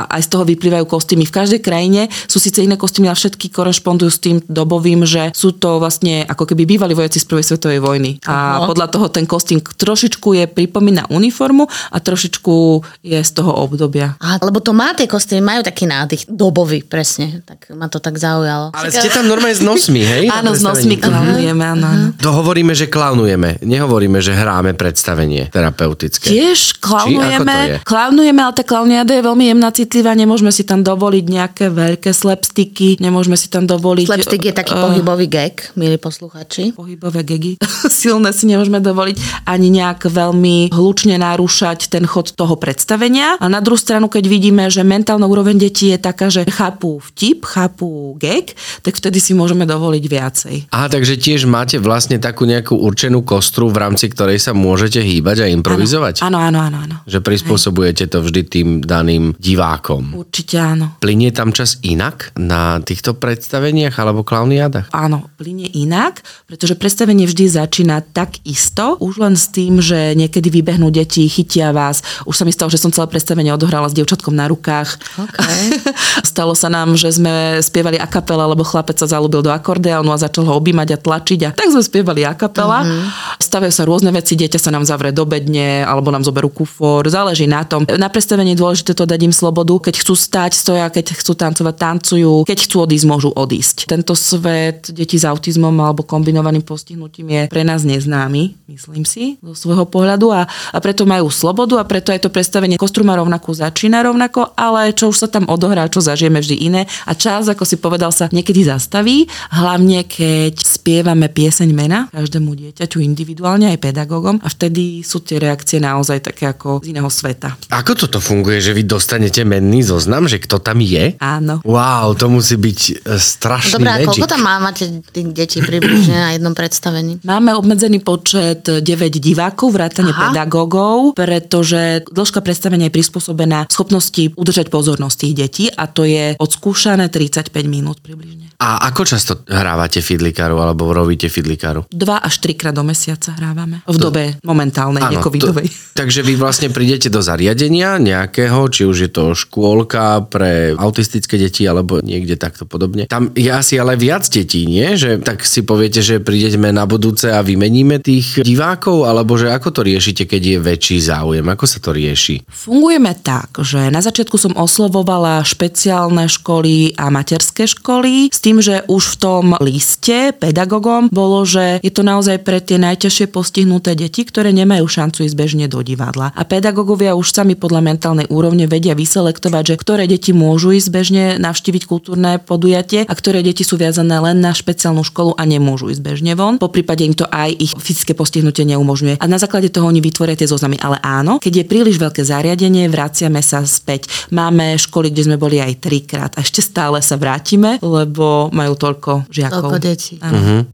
aj 0.08 0.24
z 0.24 0.28
toho 0.32 0.44
vyplývajú 0.48 0.88
kostýmy. 0.88 1.28
V 1.28 1.36
každej 1.36 1.60
krajine 1.60 2.08
sú 2.26 2.40
síce 2.40 2.64
iné 2.64 2.80
kostýmy, 2.80 3.12
ale 3.12 3.20
všetky 3.20 3.52
korešpondujú 3.52 4.10
s 4.10 4.18
tým 4.24 4.40
dobovým, 4.48 5.04
že 5.04 5.28
sú 5.36 5.52
to 5.52 5.76
vlastne 5.76 6.24
ako 6.24 6.48
keby 6.48 6.64
bývali 6.64 6.96
vojaci 6.96 7.20
z 7.20 7.28
prvej 7.28 7.44
svetovej 7.44 7.80
vojny. 7.84 8.10
A 8.24 8.64
podľa 8.64 8.88
toho 8.88 9.12
ten 9.12 9.28
kostým 9.28 9.60
trošičku 9.60 10.32
je 10.32 10.48
pripomína 10.48 11.12
uniformu 11.12 11.68
a 11.68 12.00
trošičku 12.12 12.54
je 13.00 13.16
z 13.24 13.30
toho 13.32 13.56
obdobia. 13.64 14.20
Aha, 14.20 14.36
lebo 14.44 14.60
to 14.60 14.76
má 14.76 14.92
tie 14.92 15.08
kostýmy, 15.08 15.40
majú 15.40 15.60
taký 15.64 15.88
nádych 15.88 16.28
dobový, 16.28 16.84
presne. 16.84 17.40
Tak 17.48 17.72
ma 17.72 17.88
to 17.88 18.04
tak 18.04 18.20
zaujalo. 18.20 18.76
Ale 18.76 18.92
ste 18.92 19.08
tam 19.08 19.24
normálne 19.24 19.56
s 19.56 19.64
nosmi, 19.64 20.04
hej? 20.04 20.28
Áno, 20.28 20.52
s 20.52 20.60
nosmi 20.60 21.00
klaunujeme, 21.00 21.64
áno. 21.64 21.88
áno. 21.88 22.06
To 22.20 22.36
hovoríme, 22.36 22.76
že 22.76 22.92
klaunujeme. 22.92 23.64
Nehovoríme, 23.64 24.20
že 24.20 24.36
hráme 24.36 24.76
predstavenie 24.76 25.48
terapeutické. 25.48 26.28
Tiež 26.28 26.76
klaunujeme, 26.84 27.80
klaunujeme, 27.80 28.40
ale 28.44 28.52
tá 28.52 28.64
klauniada 28.66 29.16
je 29.16 29.22
veľmi 29.24 29.44
jemná, 29.48 29.72
citlivá, 29.72 30.12
nemôžeme 30.12 30.52
si 30.52 30.68
tam 30.68 30.84
dovoliť 30.84 31.24
nejaké 31.24 31.64
veľké 31.72 32.12
slapsticky, 32.12 33.00
nemôžeme 33.00 33.40
si 33.40 33.48
tam 33.48 33.64
dovoliť... 33.64 34.04
Slapstick 34.04 34.52
je 34.52 34.54
taký 34.54 34.76
eh, 34.76 34.82
pohybový 34.84 35.26
gag, 35.32 35.72
milí 35.80 35.96
posluchači. 35.96 36.76
pohybové 36.76 37.24
gegy. 37.24 37.56
Silné 37.88 38.36
si 38.36 38.44
nemôžeme 38.44 38.84
dovoliť 38.84 39.48
ani 39.48 39.72
nejak 39.72 40.12
veľmi 40.12 40.74
hlučne 40.74 41.16
narúšať 41.22 41.88
ten 41.88 42.01
chod 42.06 42.32
toho 42.32 42.54
predstavenia. 42.56 43.36
A 43.42 43.46
na 43.50 43.58
druhú 43.58 43.80
stranu, 43.80 44.06
keď 44.06 44.24
vidíme, 44.30 44.64
že 44.70 44.86
mentálna 44.86 45.26
úroveň 45.26 45.58
detí 45.68 45.90
je 45.92 45.98
taká, 45.98 46.30
že 46.30 46.46
chápu 46.48 47.02
vtip, 47.02 47.44
chápu 47.44 47.82
chápu 47.82 48.16
gag, 48.20 48.54
tak 48.82 48.94
vtedy 48.94 49.18
si 49.18 49.32
môžeme 49.34 49.66
dovoliť 49.66 50.04
viacej. 50.06 50.56
Aha, 50.70 50.86
takže 50.86 51.18
tiež 51.18 51.50
máte 51.50 51.82
vlastne 51.82 52.20
takú 52.22 52.46
nejakú 52.46 52.78
určenú 52.78 53.26
kostru, 53.26 53.72
v 53.72 53.82
rámci 53.82 54.06
ktorej 54.12 54.38
sa 54.38 54.54
môžete 54.54 55.02
hýbať 55.02 55.42
a 55.42 55.50
improvizovať? 55.50 56.22
Áno, 56.22 56.38
áno, 56.38 56.62
áno. 56.62 56.78
áno. 56.86 56.96
Že 57.08 57.18
prispôsobujete 57.26 58.06
to 58.06 58.22
vždy 58.22 58.42
tým 58.46 58.68
daným 58.84 59.34
divákom. 59.40 60.14
Určite 60.14 60.62
áno. 60.62 61.00
Plinie 61.02 61.34
tam 61.34 61.50
čas 61.50 61.82
inak 61.82 62.30
na 62.38 62.78
týchto 62.78 63.18
predstaveniach 63.18 63.98
alebo 63.98 64.22
klauniádach? 64.22 64.92
Áno, 64.94 65.32
plyne 65.40 65.66
inak, 65.74 66.22
pretože 66.46 66.78
predstavenie 66.78 67.26
vždy 67.26 67.50
začína 67.50 68.04
tak 68.14 68.38
isto, 68.46 69.00
už 69.02 69.18
len 69.18 69.34
s 69.34 69.50
tým, 69.50 69.82
že 69.82 70.14
niekedy 70.14 70.52
vybehnú 70.52 70.94
deti, 70.94 71.26
chytia 71.26 71.74
vás. 71.74 71.81
Už 72.28 72.38
sa 72.38 72.44
mi 72.46 72.52
stalo, 72.54 72.70
že 72.70 72.78
som 72.78 72.94
celé 72.94 73.10
predstavenie 73.10 73.50
odohrala 73.50 73.90
s 73.90 73.96
dievčatkom 73.96 74.36
na 74.36 74.46
rukách. 74.46 75.00
Okay. 75.18 75.82
stalo 76.32 76.54
sa 76.54 76.70
nám, 76.70 76.94
že 76.94 77.10
sme 77.10 77.58
spievali 77.64 77.98
a 77.98 78.06
kapela, 78.06 78.46
lebo 78.46 78.62
chlapec 78.62 79.00
sa 79.00 79.08
zalúbil 79.08 79.42
do 79.42 79.50
akordeónu 79.50 80.12
a 80.14 80.18
začal 80.20 80.46
ho 80.46 80.54
objímať 80.58 80.88
a 80.94 80.98
tlačiť 80.98 81.40
a 81.46 81.50
tak 81.50 81.72
sme 81.72 81.82
spievali 81.82 82.22
a 82.22 82.36
kapela. 82.36 82.84
Mm-hmm. 82.84 83.42
Stavajú 83.42 83.72
sa 83.72 83.82
rôzne 83.88 84.10
veci, 84.12 84.38
dieťa 84.38 84.58
sa 84.60 84.70
nám 84.70 84.84
zavrie 84.84 85.10
do 85.10 85.24
bedne 85.24 85.82
alebo 85.82 86.12
nám 86.12 86.22
zoberú 86.22 86.52
kufor, 86.52 87.08
záleží 87.08 87.48
na 87.48 87.64
tom. 87.64 87.88
Na 87.88 88.12
predstavení 88.12 88.52
je 88.52 88.60
dôležité 88.60 88.92
to 88.92 89.08
dať 89.08 89.20
im 89.24 89.34
slobodu, 89.34 89.90
keď 89.90 89.94
chcú 90.04 90.14
stať, 90.14 90.52
stoja, 90.52 90.86
keď 90.92 91.16
chcú 91.16 91.32
tancovať, 91.32 91.74
tancujú, 91.74 92.34
keď 92.44 92.58
chcú 92.68 92.76
odísť, 92.84 93.06
môžu 93.08 93.30
odísť. 93.32 93.88
Tento 93.88 94.12
svet 94.12 94.92
detí 94.92 95.16
s 95.16 95.24
autizmom 95.24 95.72
alebo 95.80 96.04
kombinovaným 96.04 96.62
postihnutím 96.62 97.32
je 97.32 97.42
pre 97.48 97.64
nás 97.64 97.86
neznámy, 97.86 98.56
myslím 98.68 99.04
si, 99.08 99.40
zo 99.40 99.54
svojho 99.56 99.88
pohľadu 99.88 100.28
a, 100.32 100.44
a 100.46 100.78
preto 100.82 101.08
majú 101.08 101.32
slobodu 101.32 101.71
a 101.76 101.84
preto 101.84 102.10
aj 102.10 102.24
to 102.24 102.30
predstavenie 102.32 102.80
kostru 102.80 103.04
má 103.04 103.16
rovnako 103.16 103.52
začína 103.52 104.02
rovnako, 104.02 104.56
ale 104.56 104.96
čo 104.96 105.12
už 105.12 105.26
sa 105.26 105.28
tam 105.28 105.46
odohrá, 105.48 105.86
čo 105.88 106.00
zažijeme 106.02 106.40
vždy 106.40 106.56
iné 106.58 106.82
a 107.06 107.12
čas, 107.12 107.48
ako 107.48 107.64
si 107.68 107.76
povedal, 107.78 108.10
sa 108.10 108.32
niekedy 108.32 108.64
zastaví, 108.64 109.28
hlavne 109.52 110.04
keď 110.08 110.56
spievame 110.56 111.28
pieseň 111.28 111.68
mena 111.70 112.08
každému 112.12 112.54
dieťaťu 112.54 112.98
individuálne 113.02 113.70
aj 113.70 113.78
pedagógom 113.78 114.40
a 114.40 114.48
vtedy 114.48 115.02
sú 115.02 115.22
tie 115.22 115.38
reakcie 115.42 115.78
naozaj 115.82 116.22
také 116.22 116.50
ako 116.50 116.80
z 116.82 116.94
iného 116.94 117.10
sveta. 117.10 117.54
Ako 117.70 117.94
toto 117.94 118.18
funguje, 118.18 118.58
že 118.62 118.72
vy 118.72 118.86
dostanete 118.86 119.42
menný 119.42 119.84
zoznam, 119.86 120.30
že 120.30 120.38
kto 120.40 120.62
tam 120.62 120.80
je? 120.80 121.18
Áno. 121.18 121.60
Wow, 121.66 122.14
to 122.14 122.30
musí 122.30 122.56
byť 122.56 122.80
e, 122.80 123.18
strašný 123.18 123.82
Dobre, 123.82 123.90
a 123.90 123.94
magic. 123.98 124.08
koľko 124.08 124.28
tam 124.30 124.42
má, 124.42 124.54
máte 124.62 124.84
tých 125.10 125.28
detí 125.34 125.58
približne 125.62 126.16
na 126.16 126.30
jednom 126.34 126.54
predstavení? 126.54 127.18
Máme 127.22 127.54
obmedzený 127.58 128.02
počet 128.02 128.66
9 128.66 128.82
divákov, 129.18 129.74
vrátane 129.74 130.12
pedagógov, 130.14 131.14
pretože 131.62 132.10
dĺžka 132.10 132.42
predstavenia 132.42 132.90
je 132.90 132.98
prispôsobená 132.98 133.70
schopnosti 133.70 134.34
udržať 134.34 134.66
pozornosť 134.66 135.14
tých 135.14 135.34
detí 135.38 135.64
a 135.70 135.86
to 135.86 136.02
je 136.02 136.34
odskúšané 136.42 137.06
35 137.06 137.54
minút 137.70 138.02
približne. 138.02 138.50
A 138.62 138.78
ako 138.94 139.02
často 139.02 139.42
hrávate 139.50 139.98
fidlikáru 139.98 140.54
alebo 140.62 140.94
robíte 140.94 141.26
fidlikáru? 141.26 141.90
Dva 141.90 142.22
až 142.22 142.38
trikrát 142.38 142.70
do 142.70 142.86
mesiaca 142.86 143.34
hrávame. 143.34 143.82
V 143.90 143.98
dobe 143.98 144.38
momentálnej, 144.46 145.02
Áno, 145.02 145.18
necovidovej. 145.18 145.66
to- 145.66 145.98
takže 146.06 146.22
vy 146.22 146.38
vlastne 146.38 146.70
prídete 146.70 147.10
do 147.10 147.18
zariadenia 147.18 147.98
nejakého, 147.98 148.62
či 148.70 148.86
už 148.86 148.96
je 149.02 149.10
to 149.10 149.34
škôlka 149.34 150.30
pre 150.30 150.78
autistické 150.78 151.42
deti 151.42 151.66
alebo 151.66 151.98
niekde 152.06 152.38
takto 152.38 152.62
podobne. 152.62 153.10
Tam 153.10 153.34
je 153.34 153.50
asi 153.50 153.82
ale 153.82 153.98
viac 153.98 154.30
detí, 154.30 154.62
nie? 154.62 154.94
Že 154.94 155.26
tak 155.26 155.42
si 155.42 155.66
poviete, 155.66 155.98
že 155.98 156.22
prídeme 156.22 156.70
na 156.70 156.86
budúce 156.86 157.34
a 157.34 157.42
vymeníme 157.42 157.98
tých 157.98 158.46
divákov, 158.46 159.10
alebo 159.10 159.34
že 159.34 159.50
ako 159.50 159.74
to 159.74 159.80
riešite, 159.82 160.30
keď 160.30 160.42
je 160.54 160.58
väčší 160.62 160.98
záujem? 161.02 161.42
Ako 161.50 161.66
sa 161.66 161.82
to 161.82 161.90
rieši? 161.90 162.46
Fungujeme 162.46 163.10
tak, 163.18 163.58
že 163.66 163.90
na 163.90 163.98
začiatku 163.98 164.38
som 164.38 164.54
oslovovala 164.54 165.42
špeciálne 165.42 166.30
školy 166.30 166.94
a 166.94 167.10
materské 167.10 167.66
školy 167.66 168.30
s 168.30 168.38
tým, 168.52 168.60
že 168.60 168.84
už 168.84 169.16
v 169.16 169.16
tom 169.16 169.46
liste 169.64 170.36
pedagogom 170.36 171.08
bolo, 171.08 171.40
že 171.48 171.80
je 171.80 171.88
to 171.88 172.04
naozaj 172.04 172.36
pre 172.44 172.60
tie 172.60 172.76
najťažšie 172.76 173.32
postihnuté 173.32 173.96
deti, 173.96 174.28
ktoré 174.28 174.52
nemajú 174.52 174.84
šancu 174.84 175.24
ísť 175.24 175.32
bežne 175.32 175.72
do 175.72 175.80
divadla. 175.80 176.36
A 176.36 176.44
pedagógovia 176.44 177.16
už 177.16 177.32
sami 177.32 177.56
podľa 177.56 177.80
mentálnej 177.80 178.28
úrovne 178.28 178.68
vedia 178.68 178.92
vyselektovať, 178.92 179.72
že 179.72 179.80
ktoré 179.80 180.04
deti 180.04 180.36
môžu 180.36 180.76
ísť 180.76 180.88
bežne 180.92 181.24
navštíviť 181.40 181.88
kultúrne 181.88 182.44
podujatie 182.44 183.08
a 183.08 183.14
ktoré 183.16 183.40
deti 183.40 183.64
sú 183.64 183.80
viazané 183.80 184.20
len 184.20 184.44
na 184.44 184.52
špeciálnu 184.52 185.00
školu 185.00 185.32
a 185.32 185.48
nemôžu 185.48 185.88
ísť 185.88 186.04
bežne 186.04 186.36
von. 186.36 186.60
Po 186.60 186.68
prípade 186.68 187.08
im 187.08 187.16
to 187.16 187.24
aj 187.32 187.56
ich 187.56 187.72
fyzické 187.72 188.12
postihnutie 188.12 188.68
neumožňuje. 188.68 189.16
A 189.16 189.24
na 189.32 189.40
základe 189.40 189.72
toho 189.72 189.88
oni 189.88 190.04
vytvoria 190.04 190.36
tie 190.36 190.44
zoznamy. 190.44 190.76
Ale 190.76 191.00
áno, 191.00 191.40
keď 191.40 191.64
je 191.64 191.70
príliš 191.72 191.96
veľké 191.96 192.20
zariadenie, 192.20 192.84
vraciame 192.92 193.40
sa 193.40 193.64
späť. 193.64 194.28
Máme 194.28 194.76
školy, 194.76 195.08
kde 195.08 195.32
sme 195.32 195.40
boli 195.40 195.56
aj 195.56 195.80
trikrát 195.80 196.36
a 196.36 196.44
ešte 196.44 196.60
stále 196.60 197.00
sa 197.00 197.16
vrátime, 197.16 197.80
lebo 197.80 198.31
majú 198.50 198.72
toľko 198.74 199.26
žiakov. 199.28 199.68
Toľko 199.68 199.76
detí. 199.78 200.14
Áno. 200.20 200.66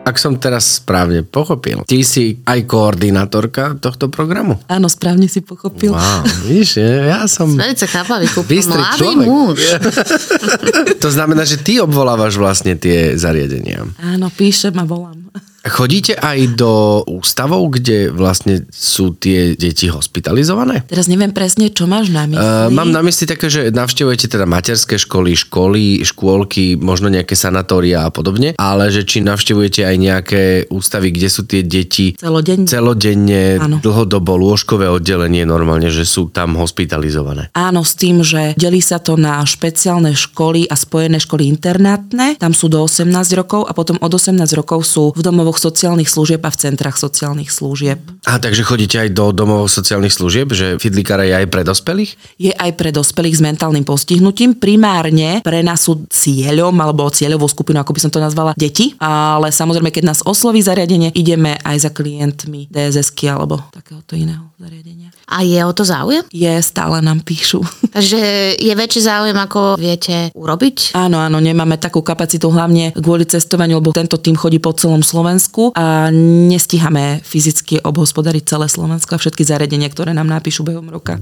Ak 0.00 0.18
som 0.18 0.34
teraz 0.42 0.82
správne 0.82 1.22
pochopil, 1.22 1.86
ty 1.86 2.02
si 2.02 2.42
aj 2.42 2.66
koordinátorka 2.66 3.78
tohto 3.78 4.10
programu? 4.10 4.58
Áno, 4.66 4.90
správne 4.90 5.30
si 5.30 5.38
pochopil. 5.38 5.94
Wow, 5.94 6.26
vidíš, 6.50 6.82
ja 6.82 7.30
som... 7.30 7.54
Velice 7.54 7.86
chápavý, 7.86 8.26
mladý 8.26 8.98
človek. 8.98 9.26
muž. 9.28 9.60
To 11.04 11.08
znamená, 11.08 11.46
že 11.46 11.62
ty 11.62 11.78
obvolávaš 11.78 12.36
vlastne 12.36 12.74
tie 12.74 13.14
zariadenia. 13.14 13.86
Áno, 14.02 14.28
píšem 14.34 14.74
a 14.76 14.84
volám. 14.84 15.19
Chodíte 15.60 16.16
aj 16.16 16.56
do 16.56 17.04
ústavov, 17.04 17.76
kde 17.76 18.08
vlastne 18.08 18.64
sú 18.72 19.12
tie 19.12 19.52
deti 19.52 19.92
hospitalizované? 19.92 20.88
Teraz 20.88 21.04
neviem 21.04 21.36
presne, 21.36 21.68
čo 21.68 21.84
máš 21.84 22.08
na 22.08 22.24
mysli. 22.24 22.40
Uh, 22.40 22.72
mám 22.72 22.88
na 22.88 23.04
mysli 23.04 23.28
také, 23.28 23.52
že 23.52 23.68
navštevujete 23.68 24.32
teda 24.32 24.48
materské 24.48 24.96
školy, 24.96 25.36
školy, 25.36 26.00
škôlky, 26.00 26.80
možno 26.80 27.12
nejaké 27.12 27.36
sanatória 27.36 28.08
a 28.08 28.10
podobne, 28.10 28.56
ale 28.56 28.88
že 28.88 29.04
či 29.04 29.20
navštevujete 29.20 29.84
aj 29.84 29.96
nejaké 30.00 30.42
ústavy, 30.72 31.12
kde 31.12 31.28
sú 31.28 31.44
tie 31.44 31.60
deti 31.60 32.16
Celodenne. 32.16 32.64
celodenne, 32.64 33.60
Áno. 33.60 33.84
dlhodobo, 33.84 34.40
lôžkové 34.40 34.88
oddelenie 34.88 35.44
normálne, 35.44 35.92
že 35.92 36.08
sú 36.08 36.32
tam 36.32 36.56
hospitalizované. 36.56 37.52
Áno, 37.52 37.84
s 37.84 38.00
tým, 38.00 38.24
že 38.24 38.56
delí 38.56 38.80
sa 38.80 38.96
to 38.96 39.20
na 39.20 39.44
špeciálne 39.44 40.16
školy 40.16 40.72
a 40.72 40.74
spojené 40.78 41.20
školy 41.20 41.52
internátne. 41.52 42.40
Tam 42.40 42.56
sú 42.56 42.72
do 42.72 42.80
18 42.80 43.12
rokov 43.36 43.68
a 43.68 43.76
potom 43.76 44.00
od 44.00 44.08
18 44.08 44.40
rokov 44.56 44.88
sú 44.88 45.12
v 45.12 45.20
domovoch 45.20 45.49
sociálnych 45.56 46.06
služieb 46.06 46.44
a 46.44 46.52
v 46.52 46.60
centrách 46.60 47.00
sociálnych 47.00 47.50
služieb. 47.50 47.98
A 48.28 48.36
takže 48.36 48.62
chodíte 48.62 49.00
aj 49.00 49.10
do 49.16 49.32
domov 49.32 49.72
sociálnych 49.72 50.12
služieb, 50.12 50.52
že 50.52 50.76
fidlikára 50.76 51.24
je 51.24 51.34
aj 51.40 51.46
pre 51.48 51.62
dospelých? 51.64 52.10
Je 52.36 52.52
aj 52.52 52.70
pre 52.76 52.92
dospelých 52.92 53.40
s 53.40 53.42
mentálnym 53.42 53.82
postihnutím. 53.82 54.54
Primárne 54.54 55.40
pre 55.40 55.64
nás 55.64 55.82
sú 55.82 56.04
cieľom 56.12 56.76
alebo 56.76 57.08
cieľovou 57.08 57.48
skupinou, 57.48 57.80
ako 57.80 57.96
by 57.96 58.00
som 58.04 58.12
to 58.12 58.20
nazvala, 58.20 58.52
deti. 58.60 58.92
Ale 59.00 59.48
samozrejme, 59.48 59.88
keď 59.88 60.12
nás 60.12 60.20
osloví 60.20 60.60
zariadenie, 60.60 61.10
ideme 61.16 61.56
aj 61.64 61.88
za 61.88 61.90
klientmi 61.90 62.68
DSS-ky 62.68 63.32
alebo 63.32 63.64
takéhoto 63.72 64.12
iného 64.12 64.52
zariadenia. 64.60 65.08
A 65.30 65.46
je 65.46 65.62
o 65.62 65.72
to 65.72 65.86
záujem? 65.86 66.26
Je, 66.34 66.50
stále 66.60 67.00
nám 67.00 67.24
píšu. 67.24 67.64
Takže 67.96 68.20
je 68.60 68.72
väčší 68.76 69.00
záujem, 69.06 69.38
ako 69.38 69.80
viete 69.80 70.34
urobiť? 70.36 70.92
Áno, 70.98 71.22
áno, 71.22 71.40
nemáme 71.40 71.80
takú 71.80 72.04
kapacitu 72.04 72.50
hlavne 72.52 72.92
kvôli 72.92 73.24
cestovaniu, 73.24 73.78
lebo 73.80 73.94
tento 73.94 74.18
tým 74.18 74.34
chodí 74.36 74.60
po 74.60 74.74
celom 74.74 75.00
Slovensku 75.00 75.39
a 75.72 76.12
nestíhame 76.12 77.24
fyzicky 77.24 77.80
obhospodariť 77.80 78.44
celé 78.44 78.66
Slovensko 78.68 79.16
a 79.16 79.20
všetky 79.22 79.46
zariadenia, 79.46 79.88
ktoré 79.88 80.12
nám 80.12 80.28
napíšu 80.28 80.66
behom 80.66 80.92
roka. 80.92 81.16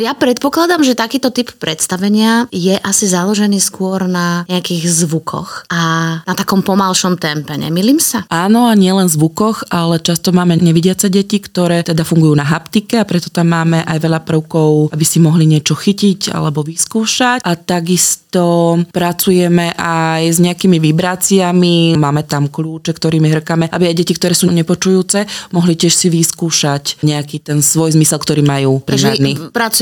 Ja 0.00 0.16
predpokladám, 0.16 0.80
že 0.80 0.96
takýto 0.96 1.28
typ 1.28 1.52
predstavenia 1.60 2.48
je 2.48 2.72
asi 2.72 3.04
založený 3.04 3.60
skôr 3.60 4.08
na 4.08 4.48
nejakých 4.48 4.88
zvukoch 4.88 5.68
a 5.68 5.80
na 6.24 6.34
takom 6.34 6.64
pomalšom 6.64 7.20
tempe. 7.20 7.52
Nemýlim 7.52 8.00
sa? 8.00 8.24
Áno, 8.32 8.64
a 8.64 8.72
nielen 8.72 9.12
zvukoch, 9.12 9.68
ale 9.68 10.00
často 10.00 10.32
máme 10.32 10.56
nevidiace 10.56 11.12
deti, 11.12 11.36
ktoré 11.36 11.84
teda 11.84 12.00
fungujú 12.08 12.32
na 12.32 12.48
haptike 12.48 12.96
a 12.96 13.04
preto 13.04 13.28
tam 13.28 13.52
máme 13.52 13.84
aj 13.84 13.98
veľa 14.00 14.24
prvkov, 14.24 14.88
aby 14.88 15.04
si 15.04 15.20
mohli 15.20 15.44
niečo 15.44 15.76
chytiť 15.76 16.32
alebo 16.32 16.64
vyskúšať. 16.64 17.44
A 17.44 17.52
takisto 17.60 18.80
pracujeme 18.88 19.76
aj 19.76 20.32
s 20.32 20.38
nejakými 20.40 20.80
vibráciami, 20.80 22.00
máme 22.00 22.24
tam 22.24 22.48
kľúče, 22.48 22.96
ktorými 22.96 23.28
hrkame, 23.36 23.68
aby 23.68 23.92
aj 23.92 23.96
deti, 24.00 24.16
ktoré 24.16 24.32
sú 24.32 24.48
nepočujúce, 24.48 25.52
mohli 25.52 25.76
tiež 25.76 25.92
si 25.92 26.08
vyskúšať 26.08 27.04
nejaký 27.04 27.44
ten 27.44 27.60
svoj 27.60 27.92
zmysel, 27.92 28.16
ktorý 28.16 28.40
majú 28.40 28.80
primárny. 28.80 29.36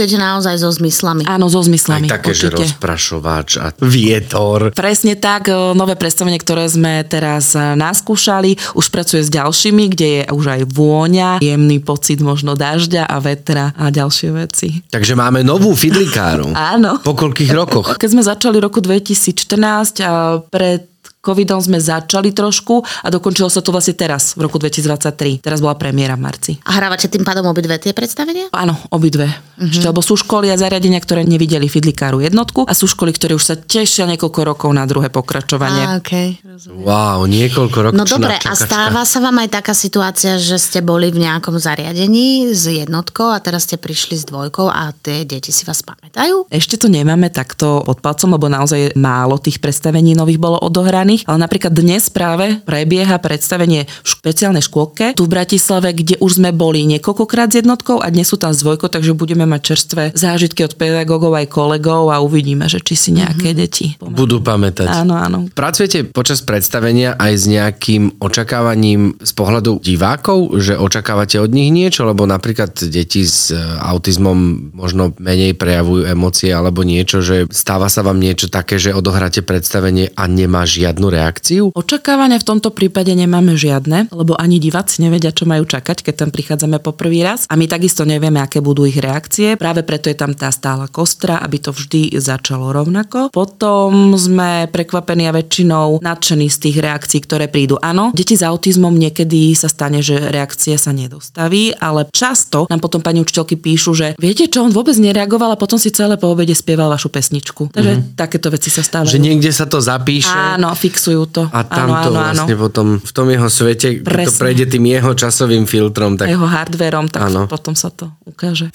Pracujete 0.09 0.25
naozaj 0.25 0.57
so 0.57 0.71
zmyslami. 0.73 1.23
Áno, 1.29 1.53
so 1.53 1.61
Aj 1.61 1.69
zmyslami. 1.69 2.07
také, 2.09 2.33
že 2.33 2.49
určite. 2.49 2.65
rozprašovač 2.73 3.49
a 3.61 3.67
vietor. 3.85 4.73
Presne 4.73 5.21
tak, 5.21 5.53
e, 5.53 5.77
nové 5.77 6.01
predstavenie, 6.01 6.41
ktoré 6.41 6.65
sme 6.65 7.05
teraz 7.05 7.53
e, 7.53 7.61
naskúšali, 7.77 8.57
už 8.73 8.89
pracuje 8.89 9.21
s 9.21 9.29
ďalšími, 9.29 9.85
kde 9.93 10.09
je 10.09 10.23
už 10.33 10.45
aj 10.49 10.61
vôňa, 10.73 11.45
jemný 11.45 11.85
pocit 11.85 12.25
možno 12.25 12.57
dažďa 12.57 13.05
a 13.05 13.17
vetra 13.21 13.77
a 13.77 13.93
ďalšie 13.93 14.29
veci. 14.33 14.81
Takže 14.89 15.13
máme 15.13 15.45
novú 15.45 15.77
fidlikáru. 15.77 16.57
Áno. 16.73 17.05
Po 17.05 17.13
koľkých 17.13 17.53
rokoch? 17.53 18.01
Keď 18.01 18.09
sme 18.09 18.23
začali 18.25 18.57
roku 18.65 18.81
2014 18.81 20.01
a 20.09 20.41
pred 20.41 20.89
covidom 21.29 21.61
sme 21.61 21.77
začali 21.77 22.33
trošku 22.33 22.81
a 23.05 23.09
dokončilo 23.13 23.53
sa 23.53 23.61
to 23.61 23.69
vlastne 23.69 23.93
teraz, 23.93 24.33
v 24.33 24.49
roku 24.49 24.57
2023. 24.57 25.45
Teraz 25.45 25.61
bola 25.61 25.77
premiéra 25.77 26.17
v 26.17 26.25
marci. 26.25 26.53
A 26.65 26.81
hrávate 26.81 27.13
tým 27.13 27.29
pádom 27.29 27.45
obidve 27.45 27.77
tie 27.77 27.93
predstavenia? 27.93 28.49
Áno, 28.57 28.73
obidve. 28.89 29.29
Ešte, 29.59 29.91
lebo 29.91 30.01
sú 30.01 30.15
školy 30.15 30.55
a 30.55 30.57
zariadenia, 30.57 31.03
ktoré 31.03 31.27
nevideli 31.27 31.67
Fidlikáru 31.67 32.23
jednotku 32.23 32.63
a 32.65 32.73
sú 32.73 32.87
školy, 32.87 33.11
ktoré 33.11 33.35
už 33.35 33.45
sa 33.45 33.55
tešia 33.59 34.07
niekoľko 34.07 34.41
rokov 34.47 34.71
na 34.71 34.87
druhé 34.87 35.11
pokračovanie. 35.11 35.83
Á, 35.83 35.99
okay. 35.99 36.39
Wow, 36.71 37.27
niekoľko 37.27 37.91
rokov. 37.91 37.99
No 37.99 38.07
dobre, 38.07 38.39
a 38.39 38.55
stáva 38.55 39.03
sa 39.03 39.19
vám 39.19 39.43
aj 39.43 39.59
taká 39.59 39.75
situácia, 39.75 40.39
že 40.39 40.63
ste 40.63 40.79
boli 40.79 41.11
v 41.11 41.27
nejakom 41.27 41.59
zariadení 41.59 42.55
s 42.55 42.71
jednotkou 42.71 43.35
a 43.35 43.43
teraz 43.43 43.67
ste 43.67 43.75
prišli 43.75 44.15
s 44.15 44.25
dvojkou 44.31 44.71
a 44.71 44.95
tie 44.95 45.27
deti 45.27 45.51
si 45.51 45.67
vás 45.67 45.83
pamätajú? 45.83 46.47
Ešte 46.55 46.79
to 46.79 46.87
nemáme 46.87 47.27
takto 47.35 47.83
pod 47.83 47.99
palcom, 47.99 48.39
lebo 48.39 48.47
naozaj 48.47 48.95
málo 48.95 49.43
tých 49.43 49.59
predstavení 49.59 50.15
nových 50.15 50.39
bolo 50.39 50.63
odohraných, 50.63 51.18
ale 51.25 51.39
napríklad 51.41 51.73
dnes 51.75 52.13
práve 52.13 52.61
prebieha 52.63 53.17
predstavenie 53.19 53.89
v 53.89 54.07
špeciálnej 54.07 54.63
škôlke 54.63 55.17
tu 55.17 55.25
v 55.25 55.33
Bratislave, 55.33 55.95
kde 55.97 56.21
už 56.21 56.43
sme 56.43 56.51
boli 56.55 56.85
niekoľkokrát 56.87 57.51
s 57.55 57.65
jednotkou 57.65 57.99
a 57.99 58.07
dnes 58.13 58.29
sú 58.29 58.37
tam 58.37 58.53
s 58.53 58.61
dvojkou, 58.63 58.93
takže 58.93 59.17
budeme 59.17 59.49
mať 59.49 59.61
čerstvé 59.75 60.03
zážitky 60.15 60.67
od 60.67 60.77
pedagógov 60.77 61.35
aj 61.35 61.47
kolegov 61.49 62.13
a 62.13 62.21
uvidíme, 62.21 62.69
že 62.69 62.83
či 62.83 62.95
si 62.95 63.11
nejaké 63.17 63.55
mm-hmm. 63.55 63.63
deti 63.63 63.87
pamätajú. 63.97 64.19
Budú 64.19 64.37
pamätať. 64.45 64.87
Áno, 64.87 65.15
áno. 65.17 65.39
Pracujete 65.53 66.05
počas 66.09 66.45
predstavenia 66.45 67.17
aj 67.17 67.33
s 67.35 67.45
nejakým 67.49 68.21
očakávaním 68.21 69.17
z 69.21 69.33
pohľadu 69.33 69.81
divákov, 69.81 70.59
že 70.61 70.77
očakávate 70.77 71.41
od 71.41 71.51
nich 71.51 71.73
niečo, 71.73 72.05
lebo 72.05 72.25
napríklad 72.25 72.75
deti 72.89 73.25
s 73.25 73.53
e, 73.53 73.59
autizmom 73.59 74.71
možno 74.77 75.13
menej 75.19 75.57
prejavujú 75.57 76.09
emócie 76.09 76.53
alebo 76.53 76.85
niečo, 76.85 77.21
že 77.25 77.49
stáva 77.51 77.89
sa 77.89 78.05
vám 78.05 78.21
niečo 78.21 78.49
také, 78.49 78.77
že 78.77 78.95
odohráte 78.95 79.41
predstavenie 79.43 80.13
a 80.15 80.25
nemá 80.29 80.65
žiadnu 80.69 81.08
reakciu? 81.09 81.75
Očakávania 81.75 82.41
v 82.41 82.49
tomto 82.49 82.71
prípade 82.73 83.13
nemáme 83.13 83.57
žiadne, 83.59 84.13
lebo 84.13 84.39
ani 84.39 84.61
diváci 84.61 85.05
nevedia, 85.05 85.35
čo 85.35 85.49
majú 85.49 85.65
čakať, 85.65 86.05
keď 86.05 86.15
tam 86.15 86.31
prichádzame 86.31 86.79
po 86.79 86.95
prvý 86.95 87.25
raz. 87.25 87.45
A 87.49 87.57
my 87.57 87.67
takisto 87.67 88.05
nevieme, 88.05 88.39
aké 88.41 88.63
budú 88.63 88.85
ich 88.85 89.01
reakcie. 89.01 89.59
Práve 89.59 89.83
preto 89.83 90.13
je 90.13 90.17
tam 90.17 90.33
tá 90.37 90.53
stála 90.53 90.87
kostra, 90.89 91.41
aby 91.43 91.59
to 91.59 91.73
vždy 91.73 92.17
začalo 92.21 92.71
rovnako. 92.73 93.33
Potom 93.33 94.15
sme 94.15 94.69
prekvapení 94.69 95.27
a 95.29 95.37
väčšinou 95.37 96.01
nadšení 96.05 96.47
z 96.53 96.59
tých 96.69 96.77
reakcií, 96.79 97.21
ktoré 97.25 97.49
prídu. 97.49 97.81
Áno, 97.81 98.13
deti 98.13 98.37
s 98.37 98.45
autizmom 98.45 98.93
niekedy 98.95 99.53
sa 99.57 99.67
stane, 99.67 100.05
že 100.05 100.19
reakcia 100.19 100.77
sa 100.79 100.93
nedostaví, 100.95 101.75
ale 101.79 102.07
často 102.13 102.69
nám 102.69 102.81
potom 102.83 103.01
pani 103.01 103.23
učiteľky 103.23 103.57
píšu, 103.59 103.93
že 103.97 104.07
viete 104.19 104.47
čo, 104.47 104.67
on 104.67 104.73
vôbec 104.75 104.95
nereagoval 104.99 105.55
a 105.55 105.61
potom 105.61 105.81
si 105.81 105.91
celé 105.95 106.21
po 106.21 106.31
obede 106.31 106.55
spieval 106.55 106.91
vašu 106.93 107.09
pesničku. 107.09 107.71
Takže 107.73 107.93
mm-hmm. 107.95 108.15
takéto 108.19 108.49
veci 108.53 108.69
sa 108.69 108.83
stávajú. 108.83 109.11
Že 109.11 109.21
niekde 109.23 109.51
sa 109.51 109.65
to 109.67 109.79
zapíše. 109.83 110.33
Áno, 110.33 110.71
fixujú 110.89 111.23
to. 111.29 111.43
A 111.53 111.61
tam 111.69 111.93
áno, 111.93 112.05
to 112.05 112.11
áno, 112.11 112.19
vlastne 112.19 112.55
áno. 112.57 112.63
potom 112.65 112.87
v 112.97 113.13
tom 113.13 113.27
jeho 113.29 113.49
svete, 113.53 113.89
Presne. 114.01 114.09
keď 114.09 114.25
to 114.25 114.41
prejde 114.41 114.65
tým 114.73 114.85
jeho 114.89 115.13
časovým 115.13 115.65
filtrom, 115.69 116.17
tak... 116.17 116.33
Jeho 116.33 116.49
hardverom, 116.49 117.13
tak 117.13 117.29
áno. 117.29 117.45
potom 117.45 117.77
sa 117.77 117.93
to 117.93 118.09
ukáže. 118.25 118.73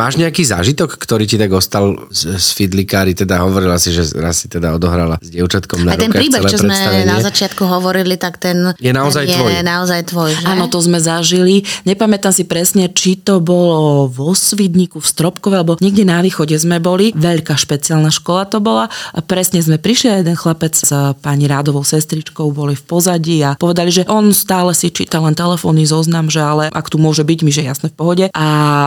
Máš 0.00 0.16
nejaký 0.16 0.48
zážitok, 0.48 0.96
ktorý 0.96 1.28
ti 1.28 1.36
tak 1.36 1.52
ostal 1.52 2.08
z, 2.08 2.40
z 2.40 2.48
Fidlikári, 2.56 3.12
teda 3.12 3.44
hovorila 3.44 3.76
si, 3.76 3.92
že 3.92 4.08
raz 4.16 4.40
si 4.40 4.48
teda 4.48 4.72
odohrala 4.72 5.20
s 5.20 5.28
dievčatkom 5.28 5.84
na 5.84 5.92
Aj 5.92 6.00
ten 6.00 6.08
príbeh, 6.08 6.40
čo 6.48 6.56
sme 6.56 6.72
na 7.04 7.20
začiatku 7.20 7.68
hovorili, 7.68 8.16
tak 8.16 8.40
ten 8.40 8.72
je 8.80 8.92
naozaj 8.96 9.28
ten 9.28 9.36
tvoj. 9.36 9.50
Je 9.52 9.60
naozaj 9.60 10.00
tvoj 10.08 10.30
že? 10.40 10.46
Áno, 10.48 10.72
to 10.72 10.80
sme 10.80 10.96
zažili. 10.96 11.68
Nepamätám 11.84 12.32
si 12.32 12.48
presne, 12.48 12.88
či 12.88 13.20
to 13.20 13.44
bolo 13.44 14.08
vo 14.08 14.32
Svidníku, 14.32 15.04
v 15.04 15.08
Stropkove, 15.10 15.60
alebo 15.60 15.76
niekde 15.84 16.08
na 16.08 16.24
východe 16.24 16.56
sme 16.56 16.80
boli. 16.80 17.12
Veľká 17.12 17.60
špeciálna 17.60 18.08
škola 18.08 18.48
to 18.48 18.64
bola. 18.64 18.88
A 19.12 19.20
presne 19.20 19.60
sme 19.60 19.76
prišli 19.76 20.08
a 20.08 20.24
jeden 20.24 20.32
chlapec 20.32 20.80
s 20.80 20.88
pani 21.20 21.44
Rádovou 21.44 21.84
sestričkou 21.84 22.48
boli 22.56 22.72
v 22.72 22.84
pozadí 22.88 23.44
a 23.44 23.52
povedali, 23.60 23.92
že 23.92 24.08
on 24.08 24.32
stále 24.32 24.72
si 24.72 24.88
číta 24.88 25.20
len 25.20 25.36
telefónny 25.36 25.84
zoznam, 25.84 26.32
že 26.32 26.40
ale 26.40 26.72
ak 26.72 26.88
tu 26.88 26.96
môže 26.96 27.20
byť, 27.20 27.38
my 27.44 27.50
že 27.52 27.68
jasne 27.68 27.92
v 27.92 27.98
pohode. 28.00 28.24
A 28.32 28.46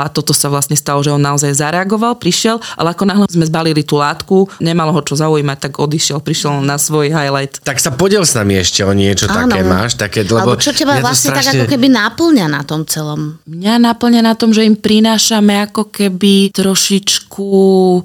toto 0.10 0.34
sa 0.34 0.50
vlastne 0.50 0.74
stalo 0.74 1.02
že 1.03 1.12
on 1.12 1.22
naozaj 1.22 1.53
zareagoval, 1.53 2.17
prišiel, 2.17 2.57
ale 2.79 2.95
ako 2.95 3.03
náhle 3.03 3.25
sme 3.29 3.45
zbalili 3.45 3.83
tú 3.83 4.00
látku, 4.00 4.48
nemalo 4.63 4.95
ho 4.95 5.01
čo 5.03 5.19
zaujímať, 5.19 5.57
tak 5.69 5.74
odišiel, 5.77 6.24
prišiel 6.24 6.63
na 6.63 6.79
svoj 6.79 7.12
highlight. 7.12 7.60
Tak 7.62 7.77
sa 7.83 7.91
podiel 7.91 8.24
s 8.24 8.33
nami 8.33 8.57
ešte 8.57 8.81
o 8.88 8.93
niečo 8.95 9.27
Áno. 9.27 9.51
také 9.51 9.62
máš, 9.67 10.00
také, 10.00 10.24
lebo... 10.24 10.55
Alebo 10.55 10.63
čo 10.63 10.72
teba 10.72 10.98
vlastne 11.03 11.36
strašne... 11.36 11.51
tak 11.51 11.53
ako 11.67 11.72
keby 11.75 11.88
náplňa 11.91 12.48
na 12.48 12.62
tom 12.63 12.88
celom? 12.88 13.38
Mňa 13.43 13.74
náplňa 13.83 14.22
na 14.24 14.33
tom, 14.33 14.55
že 14.55 14.63
im 14.63 14.79
prinášame 14.79 15.67
ako 15.69 15.91
keby 15.91 16.55
trošičku 16.55 17.50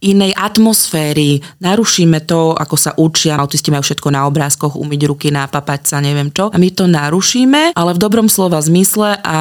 inej 0.02 0.32
atmosféry. 0.34 1.44
Narušíme 1.62 2.24
to, 2.26 2.56
ako 2.56 2.76
sa 2.76 2.90
učia, 2.98 3.38
autisti 3.38 3.70
majú 3.70 3.84
všetko 3.86 4.08
na 4.10 4.26
obrázkoch, 4.26 4.74
umyť 4.74 5.00
ruky, 5.06 5.28
nápapať 5.30 5.94
sa, 5.94 5.96
neviem 6.02 6.32
čo. 6.34 6.50
A 6.50 6.56
my 6.56 6.68
to 6.74 6.90
narušíme, 6.90 7.76
ale 7.76 7.90
v 7.94 8.02
dobrom 8.02 8.26
slova 8.26 8.58
zmysle 8.58 9.20
a 9.22 9.38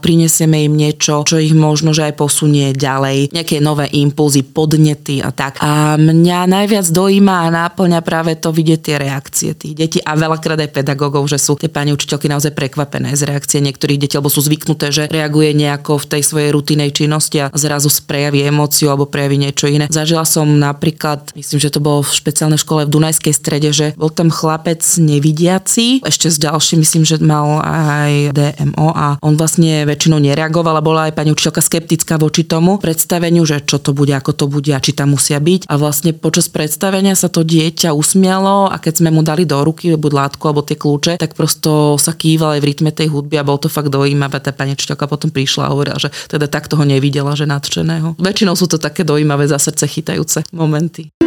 prinesieme 0.00 0.64
im 0.64 0.74
niečo, 0.78 1.26
čo 1.26 1.36
ich 1.36 1.52
možno, 1.52 1.92
že 1.92 2.08
aj 2.08 2.14
posunie 2.16 2.72
ďalej, 2.72 2.85
nejaké 2.86 3.58
nové 3.58 3.90
impulzy, 3.90 4.46
podnety 4.46 5.18
a 5.20 5.34
tak. 5.34 5.58
A 5.60 5.98
mňa 5.98 6.46
najviac 6.46 6.86
dojíma 6.86 7.46
a 7.46 7.52
náplňa 7.52 8.00
práve 8.06 8.38
to 8.38 8.54
vidieť 8.54 8.80
tie 8.80 8.96
reakcie 8.96 9.50
tých 9.58 9.74
detí 9.74 9.98
a 10.00 10.14
veľakrát 10.14 10.62
aj 10.62 10.70
pedagógov, 10.70 11.26
že 11.26 11.42
sú 11.42 11.58
tie 11.58 11.66
pani 11.66 11.90
učiteľky 11.90 12.30
naozaj 12.30 12.54
prekvapené 12.54 13.12
z 13.18 13.26
reakcie 13.26 13.58
niektorých 13.60 14.00
detí, 14.00 14.14
lebo 14.14 14.30
sú 14.30 14.44
zvyknuté, 14.44 14.94
že 14.94 15.10
reaguje 15.10 15.52
nejako 15.56 15.98
v 16.02 16.08
tej 16.16 16.22
svojej 16.22 16.50
rutinej 16.54 16.94
činnosti 16.94 17.42
a 17.42 17.50
zrazu 17.52 17.88
prejaví 18.06 18.44
emóciu 18.46 18.92
alebo 18.92 19.08
prejaví 19.08 19.40
niečo 19.40 19.66
iné. 19.66 19.88
Zažila 19.90 20.28
som 20.28 20.46
napríklad, 20.60 21.32
myslím, 21.34 21.58
že 21.58 21.72
to 21.72 21.80
bolo 21.80 22.04
v 22.04 22.12
špeciálnej 22.12 22.60
škole 22.60 22.84
v 22.84 22.92
Dunajskej 22.92 23.34
strede, 23.34 23.70
že 23.72 23.86
bol 23.96 24.12
tam 24.12 24.28
chlapec 24.28 24.84
nevidiaci, 25.00 26.04
ešte 26.04 26.28
s 26.28 26.36
ďalším, 26.38 26.84
myslím, 26.84 27.04
že 27.08 27.16
mal 27.22 27.62
aj 27.64 28.36
DMO 28.36 28.92
a 28.92 29.16
on 29.24 29.34
vlastne 29.34 29.88
väčšinou 29.88 30.20
nereagoval 30.20 30.76
a 30.78 30.84
bola 30.84 31.08
aj 31.08 31.16
pani 31.16 31.32
učiteľka 31.32 31.62
skeptická 31.64 32.20
voči 32.20 32.44
tomu, 32.44 32.75
predstaveniu, 32.76 33.42
že 33.48 33.64
čo 33.64 33.80
to 33.80 33.96
bude, 33.96 34.12
ako 34.12 34.32
to 34.36 34.44
bude 34.46 34.70
a 34.70 34.78
či 34.78 34.92
tam 34.92 35.16
musia 35.16 35.40
byť. 35.40 35.66
A 35.66 35.74
vlastne 35.80 36.12
počas 36.12 36.52
predstavenia 36.52 37.16
sa 37.16 37.32
to 37.32 37.42
dieťa 37.42 37.96
usmialo 37.96 38.68
a 38.68 38.76
keď 38.76 39.02
sme 39.02 39.10
mu 39.10 39.24
dali 39.24 39.48
do 39.48 39.56
ruky 39.64 39.96
buď 39.96 40.12
látku 40.12 40.44
alebo 40.46 40.62
tie 40.62 40.76
kľúče, 40.76 41.12
tak 41.16 41.32
prosto 41.32 41.96
sa 41.96 42.12
kýval 42.12 42.58
aj 42.58 42.60
v 42.60 42.68
rytme 42.68 42.90
tej 42.92 43.08
hudby 43.08 43.40
a 43.40 43.46
bol 43.46 43.56
to 43.56 43.72
fakt 43.72 43.88
dojímavé. 43.88 44.38
Tá 44.38 44.52
pani 44.52 44.76
čiteľka 44.76 45.08
potom 45.08 45.32
prišla 45.32 45.66
a 45.66 45.72
hovorila, 45.72 45.96
že 45.96 46.12
teda 46.28 46.46
tak 46.46 46.68
toho 46.68 46.84
nevidela, 46.84 47.32
že 47.32 47.48
nadšeného. 47.48 48.20
Väčšinou 48.20 48.54
sú 48.54 48.68
to 48.68 48.76
také 48.76 49.02
dojímavé, 49.02 49.46
za 49.46 49.58
srdce 49.62 49.86
chytajúce 49.86 50.42
momenty. 50.52 51.25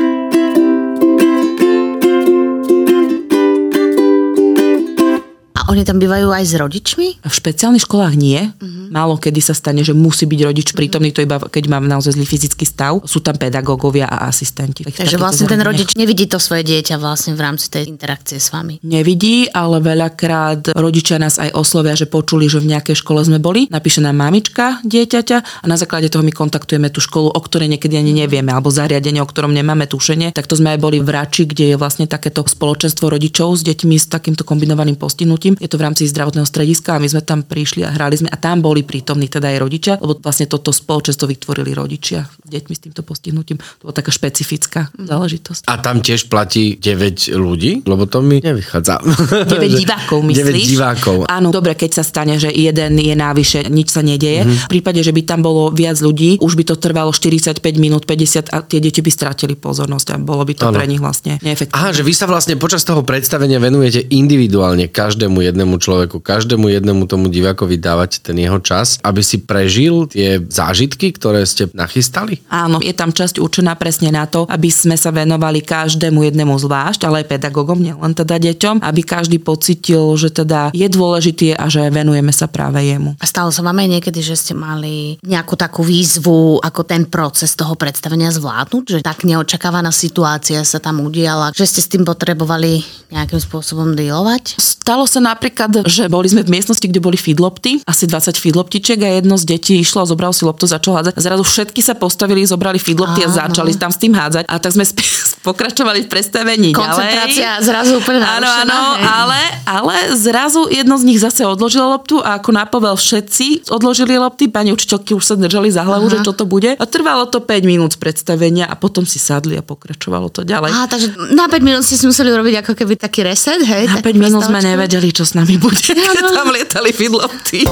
Oni 5.69 5.85
tam 5.85 6.01
bývajú 6.01 6.33
aj 6.33 6.43
s 6.49 6.53
rodičmi? 6.57 7.07
V 7.21 7.29
špeciálnych 7.29 7.85
školách 7.85 8.17
nie. 8.17 8.41
Uh-huh. 8.41 8.89
Málo 8.89 9.21
kedy 9.21 9.37
sa 9.37 9.53
stane, 9.53 9.85
že 9.85 9.93
musí 9.93 10.25
byť 10.25 10.39
rodič 10.41 10.73
prítomný, 10.73 11.13
to 11.13 11.21
iba 11.21 11.37
keď 11.37 11.69
mám 11.69 11.85
naozaj 11.85 12.17
zlý 12.17 12.25
fyzický 12.25 12.65
stav. 12.65 13.05
Sú 13.05 13.21
tam 13.21 13.37
pedagógovia 13.37 14.09
a 14.09 14.25
asistenti. 14.25 14.81
Takže 14.81 15.21
vlastne 15.21 15.45
ten 15.45 15.61
rodič 15.61 15.93
nevidí 15.93 16.25
to 16.25 16.41
svoje 16.41 16.65
dieťa 16.65 16.97
vlastne 16.97 17.37
v 17.37 17.45
rámci 17.45 17.69
tej 17.69 17.85
interakcie 17.85 18.41
s 18.41 18.49
vami. 18.49 18.81
Nevidí, 18.81 19.45
ale 19.53 19.77
veľakrát 19.77 20.73
rodičia 20.73 21.21
nás 21.21 21.37
aj 21.37 21.53
oslovia, 21.53 21.93
že 21.93 22.09
počuli, 22.09 22.49
že 22.49 22.57
v 22.57 22.73
nejakej 22.73 23.05
škole 23.05 23.21
sme 23.21 23.37
boli. 23.37 23.69
Napíše 23.69 24.01
nám 24.01 24.17
mamička 24.17 24.81
dieťaťa 24.81 25.61
a 25.61 25.65
na 25.69 25.77
základe 25.77 26.09
toho 26.09 26.25
my 26.25 26.33
kontaktujeme 26.33 26.89
tú 26.89 26.97
školu, 26.97 27.29
o 27.29 27.41
ktorej 27.45 27.69
niekedy 27.69 27.93
ani 27.93 28.25
nevieme, 28.25 28.49
alebo 28.49 28.73
zariadenie, 28.73 29.21
o 29.21 29.29
ktorom 29.29 29.53
nemáme 29.53 29.85
tušenie. 29.85 30.33
Takto 30.33 30.57
sme 30.57 30.73
aj 30.73 30.79
boli 30.81 30.97
v 30.97 31.13
Rači, 31.13 31.45
kde 31.45 31.73
je 31.73 31.75
vlastne 31.77 32.09
takéto 32.09 32.41
spoločenstvo 32.41 33.05
rodičov 33.13 33.53
s 33.53 33.61
deťmi 33.61 33.95
s 34.01 34.09
takýmto 34.09 34.41
kombinovaným 34.41 34.97
postihnutím 34.97 35.58
je 35.59 35.67
to 35.67 35.75
v 35.75 35.85
rámci 35.85 36.07
zdravotného 36.07 36.47
strediska 36.47 36.95
a 36.95 37.01
my 37.03 37.07
sme 37.11 37.21
tam 37.21 37.43
prišli 37.43 37.83
a 37.83 37.91
hrali 37.91 38.15
sme 38.15 38.31
a 38.31 38.37
tam 38.39 38.63
boli 38.63 38.81
prítomní 38.87 39.27
teda 39.27 39.51
aj 39.51 39.57
rodičia, 39.59 39.93
lebo 39.99 40.15
vlastne 40.17 40.47
toto 40.47 40.71
spoločenstvo 40.71 41.27
vytvorili 41.27 41.75
rodičia 41.75 42.25
s 42.25 42.49
deťmi 42.49 42.73
s 42.73 42.81
týmto 42.81 43.01
postihnutím. 43.03 43.59
To 43.59 43.91
bola 43.91 43.95
taká 43.95 44.09
špecifická 44.09 44.89
záležitosť. 44.95 45.67
A 45.67 45.75
tam 45.77 45.99
tiež 45.99 46.31
platí 46.31 46.79
9 46.79 47.35
ľudí, 47.35 47.83
lebo 47.83 48.07
to 48.07 48.23
mi 48.23 48.39
nevychádza. 48.39 49.03
9 49.45 49.51
divákov 49.83 50.19
myslíš? 50.23 50.65
9 50.67 50.73
divákov. 50.73 51.17
Áno, 51.27 51.51
dobre, 51.51 51.75
keď 51.75 52.01
sa 52.01 52.03
stane, 52.07 52.39
že 52.39 52.49
jeden 52.49 52.95
je 52.95 53.13
návyše, 53.13 53.67
nič 53.67 53.91
sa 53.91 53.99
nedieje. 53.99 54.47
Mm-hmm. 54.47 54.65
V 54.65 54.71
prípade, 54.71 55.03
že 55.03 55.11
by 55.11 55.21
tam 55.27 55.43
bolo 55.43 55.69
viac 55.75 55.99
ľudí, 55.99 56.39
už 56.39 56.55
by 56.55 56.63
to 56.63 56.75
trvalo 56.79 57.11
45 57.11 57.59
minút, 57.75 58.07
50 58.07 58.55
a 58.55 58.63
tie 58.63 58.79
deti 58.79 59.03
by 59.03 59.11
stratili 59.11 59.59
pozornosť 59.59 60.07
a 60.13 60.15
bolo 60.21 60.47
by 60.47 60.53
to 60.55 60.65
ano. 60.71 60.77
pre 60.79 60.87
nich 60.87 61.03
vlastne 61.03 61.37
neefektívne. 61.43 61.75
Aha, 61.75 61.89
že 61.91 62.05
vy 62.07 62.13
sa 62.15 62.25
vlastne 62.25 62.55
počas 62.55 62.87
toho 62.87 63.03
predstavenia 63.03 63.59
venujete 63.59 64.07
individuálne 64.09 64.87
každému 64.87 65.48
jednému 65.49 65.81
človeku, 65.81 66.21
každému 66.21 66.69
jednému 66.69 67.09
tomu 67.09 67.27
divákovi 67.27 67.81
dávať 67.81 68.21
ten 68.21 68.37
jeho 68.37 68.61
čas, 68.61 69.01
aby 69.01 69.21
si 69.25 69.41
prežil 69.41 70.05
tie 70.07 70.37
zážitky, 70.39 71.11
ktoré 71.11 71.43
ste 71.43 71.67
nachystali? 71.73 72.39
Áno, 72.53 72.77
je 72.79 72.93
tam 72.93 73.09
časť 73.09 73.41
určená 73.41 73.73
presne 73.75 74.13
na 74.13 74.29
to, 74.29 74.45
aby 74.47 74.69
sme 74.69 74.95
sa 74.95 75.09
venovali 75.09 75.65
každému 75.65 76.21
jednému 76.29 76.55
zvlášť, 76.55 77.09
ale 77.09 77.25
aj 77.25 77.29
pedagógom, 77.35 77.79
nielen 77.79 78.13
teda 78.13 78.37
deťom, 78.37 78.85
aby 78.85 79.01
každý 79.01 79.37
pocitil, 79.41 80.13
že 80.15 80.29
teda 80.29 80.69
je 80.75 80.87
dôležitý 80.87 81.57
a 81.57 81.65
že 81.71 81.89
venujeme 81.89 82.31
sa 82.31 82.45
práve 82.45 82.85
jemu. 82.85 83.17
A 83.17 83.25
stalo 83.25 83.49
sa 83.49 83.65
vám 83.65 83.81
aj 83.81 83.99
niekedy, 83.99 84.19
že 84.21 84.37
ste 84.37 84.53
mali 84.53 85.17
nejakú 85.25 85.57
takú 85.57 85.81
výzvu, 85.81 86.61
ako 86.61 86.81
ten 86.85 87.07
proces 87.07 87.55
toho 87.55 87.73
predstavenia 87.79 88.29
zvládnuť, 88.29 88.83
že 88.85 88.99
tak 89.01 89.25
neočakávaná 89.25 89.89
situácia 89.89 90.61
sa 90.61 90.77
tam 90.77 91.01
udiala, 91.01 91.55
že 91.55 91.65
ste 91.65 91.81
s 91.81 91.91
tým 91.91 92.03
potrebovali 92.05 92.83
nejakým 93.09 93.41
spôsobom 93.41 93.97
dealovať? 93.97 94.59
Stalo 94.59 95.09
sa 95.09 95.21
napríklad, 95.39 95.87
že 95.87 96.11
boli 96.11 96.27
sme 96.27 96.43
v 96.43 96.51
miestnosti, 96.51 96.83
kde 96.83 96.99
boli 96.99 97.15
feedlopty, 97.15 97.79
asi 97.87 98.03
20 98.03 98.35
feedloptičiek 98.35 98.99
a 98.99 99.23
jedno 99.23 99.39
z 99.39 99.47
detí 99.47 99.79
išlo 99.79 100.03
a 100.03 100.05
zobral 100.05 100.35
si 100.35 100.43
loptu, 100.43 100.67
začal 100.67 100.99
hádzať. 100.99 101.15
Zrazu 101.15 101.43
všetky 101.47 101.79
sa 101.79 101.95
postavili, 101.95 102.43
zobrali 102.43 102.75
feedlopty 102.75 103.23
a 103.23 103.31
začali 103.31 103.71
tam 103.79 103.87
s 103.87 104.03
tým 104.03 104.11
hádzať. 104.11 104.43
A 104.51 104.59
tak 104.59 104.75
sme 104.75 104.83
sp- 104.83 104.99
pokračovali 105.39 106.05
v 106.05 106.07
predstavení 106.11 106.69
Koncentrácia 106.75 107.57
ďalej. 107.59 107.65
zrazu 107.65 107.91
úplne 108.03 108.19
Áno, 108.19 108.47
áno, 108.47 108.79
ale, 108.99 109.39
ale 109.63 109.95
zrazu 110.19 110.67
jedno 110.67 110.99
z 110.99 111.03
nich 111.07 111.19
zase 111.19 111.47
odložilo 111.47 111.95
loptu 111.95 112.19
a 112.19 112.37
ako 112.37 112.51
napovel 112.51 112.99
všetci 112.99 113.71
odložili 113.71 114.19
lopty, 114.19 114.51
pani 114.51 114.75
učiteľky 114.75 115.15
už 115.15 115.23
sa 115.23 115.35
držali 115.39 115.71
za 115.71 115.87
hlavu, 115.87 116.11
že 116.11 116.19
čo 116.21 116.35
to 116.35 116.43
bude. 116.43 116.75
A 116.75 116.85
trvalo 116.85 117.25
to 117.31 117.39
5 117.39 117.63
minút 117.63 117.95
predstavenia 117.95 118.67
a 118.67 118.75
potom 118.75 119.07
si 119.07 119.17
sadli 119.17 119.55
a 119.55 119.63
pokračovalo 119.63 120.27
to 120.27 120.43
ďalej. 120.43 120.71
Á, 120.75 120.91
takže 120.91 121.07
na 121.31 121.47
5 121.47 121.63
minút 121.63 121.87
ste 121.87 121.95
si 121.95 122.03
museli 122.03 122.35
urobiť 122.35 122.65
ako 122.67 122.73
keby 122.75 122.99
taký 122.99 123.23
reset, 123.23 123.63
hej? 123.63 123.87
Na 123.87 124.03
5 124.03 124.03
takú 124.03 124.19
minút 124.19 124.43
sme 124.43 124.59
nevedeli, 124.59 125.15
čo 125.15 125.23
s 125.23 125.39
nami 125.39 125.55
bude, 125.55 125.79
keď 125.79 126.35
tam 126.35 126.51
lietali 126.51 126.91
fidlopty. 126.91 127.63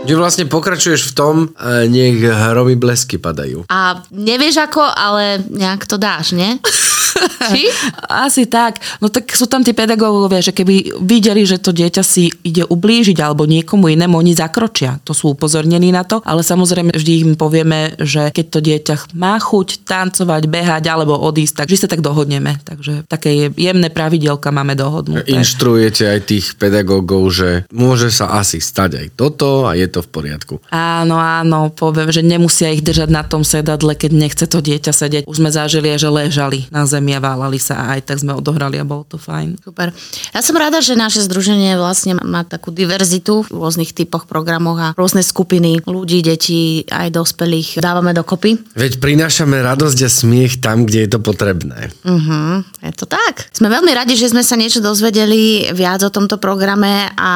Že 0.00 0.14
vlastne 0.16 0.44
pokračuješ 0.48 1.12
v 1.12 1.12
tom, 1.12 1.34
e, 1.54 1.86
nech 1.86 2.18
hromy 2.24 2.74
blesky 2.74 3.20
padajú. 3.20 3.68
A 3.68 4.00
nevieš 4.10 4.64
ako, 4.66 4.82
ale 4.82 5.44
nejak 5.46 5.86
to 5.86 6.00
dáš, 6.00 6.32
nie? 6.32 6.56
Či? 7.50 7.66
Asi 8.26 8.46
tak. 8.46 8.78
No 9.00 9.08
tak 9.08 9.30
sú 9.32 9.48
tam 9.50 9.64
tí 9.64 9.72
pedagógovia, 9.72 10.44
že 10.44 10.52
keby 10.54 11.00
videli, 11.00 11.42
že 11.42 11.58
to 11.58 11.72
dieťa 11.72 12.02
si 12.04 12.30
ide 12.44 12.62
ublížiť 12.66 13.18
alebo 13.18 13.48
niekomu 13.48 13.90
inému, 13.90 14.20
oni 14.20 14.36
zakročia. 14.36 15.00
To 15.08 15.16
sú 15.16 15.32
upozornení 15.34 15.90
na 15.90 16.04
to, 16.04 16.20
ale 16.22 16.44
samozrejme 16.44 16.92
vždy 16.92 17.12
im 17.24 17.32
povieme, 17.34 17.96
že 17.98 18.30
keď 18.30 18.46
to 18.50 18.58
dieťa 18.60 18.94
má 19.16 19.40
chuť 19.40 19.88
tancovať, 19.88 20.42
behať 20.46 20.84
alebo 20.86 21.16
odísť, 21.16 21.64
tak 21.64 21.66
vždy 21.72 21.78
sa 21.80 21.88
tak 21.88 22.04
dohodneme. 22.04 22.60
Takže 22.62 23.08
také 23.08 23.30
je- 23.48 23.54
jemné 23.56 23.88
pravidelka 23.88 24.52
máme 24.52 24.76
dohodnuté. 24.76 25.32
Inštruujete 25.32 26.04
aj 26.06 26.20
tých 26.28 26.46
pedagógov, 26.60 27.32
že 27.32 27.48
môže 27.72 28.12
sa 28.12 28.36
asi 28.36 28.60
stať 28.60 29.00
aj 29.00 29.06
toto 29.16 29.64
a 29.66 29.74
je 29.74 29.88
to 29.88 30.04
v 30.04 30.08
poriadku. 30.12 30.54
Áno, 30.70 31.16
áno, 31.16 31.72
poviem, 31.72 32.12
že 32.12 32.20
nemusia 32.20 32.68
ich 32.70 32.84
držať 32.84 33.08
na 33.08 33.24
tom 33.24 33.42
sedadle, 33.42 33.96
keď 33.96 34.10
nechce 34.12 34.44
to 34.44 34.60
dieťa 34.60 34.92
sedieť. 34.92 35.22
Už 35.24 35.40
sme 35.40 35.48
zažili, 35.48 35.96
že 35.96 36.12
ležali 36.12 36.68
na 36.68 36.84
zemi 36.84 36.99
a 37.16 37.20
válali 37.24 37.56
sa 37.56 37.80
a 37.80 37.96
aj 37.96 38.12
tak 38.12 38.20
sme 38.20 38.36
odohrali 38.36 38.76
a 38.76 38.84
bolo 38.84 39.08
to 39.08 39.16
fajn. 39.16 39.56
Super. 39.64 39.96
Ja 40.36 40.44
som 40.44 40.60
rada, 40.60 40.84
že 40.84 40.92
naše 40.92 41.24
združenie 41.24 41.80
vlastne 41.80 42.20
má 42.20 42.44
takú 42.44 42.68
diverzitu 42.68 43.48
v 43.48 43.56
rôznych 43.56 43.96
typoch 43.96 44.28
programoch 44.28 44.78
a 44.78 44.88
rôzne 44.94 45.24
skupiny 45.24 45.80
ľudí, 45.88 46.20
detí, 46.20 46.84
aj 46.92 47.16
dospelých 47.16 47.80
dávame 47.80 48.12
dokopy. 48.12 48.60
Veď 48.76 49.00
prinášame 49.00 49.56
radosť 49.64 49.98
a 50.04 50.10
smiech 50.12 50.60
tam, 50.60 50.84
kde 50.84 51.08
je 51.08 51.10
to 51.16 51.20
potrebné. 51.24 51.88
Uh, 52.04 52.60
je 52.84 52.92
to 52.92 53.08
tak. 53.08 53.48
Sme 53.56 53.72
veľmi 53.72 53.96
radi, 53.96 54.14
že 54.20 54.28
sme 54.28 54.44
sa 54.44 54.60
niečo 54.60 54.84
dozvedeli 54.84 55.72
viac 55.72 56.04
o 56.04 56.12
tomto 56.12 56.36
programe 56.36 57.08
a 57.16 57.32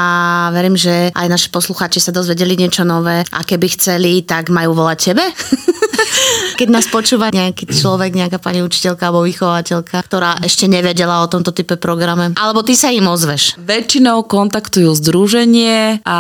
verím, 0.53 0.77
že 0.77 1.09
aj 1.17 1.27
naši 1.31 1.49
poslucháči 1.49 2.03
sa 2.05 2.13
dozvedeli 2.13 2.59
niečo 2.59 2.85
nové 2.85 3.25
a 3.33 3.41
keby 3.41 3.73
chceli, 3.79 4.27
tak 4.27 4.53
majú 4.53 4.77
volať 4.77 4.99
tebe. 5.13 5.25
Keď 6.55 6.69
nás 6.71 6.87
počúva 6.87 7.35
nejaký 7.35 7.67
človek, 7.67 8.15
nejaká 8.15 8.39
pani 8.39 8.63
učiteľka 8.63 9.11
alebo 9.11 9.27
vychovateľka, 9.27 10.07
ktorá 10.07 10.39
ešte 10.47 10.71
nevedela 10.71 11.23
o 11.23 11.31
tomto 11.31 11.51
type 11.51 11.75
programe. 11.79 12.31
Alebo 12.39 12.63
ty 12.63 12.79
sa 12.79 12.95
im 12.95 13.11
ozveš. 13.11 13.59
Väčšinou 13.59 14.23
kontaktujú 14.31 14.95
združenie 14.95 16.07
a 16.07 16.19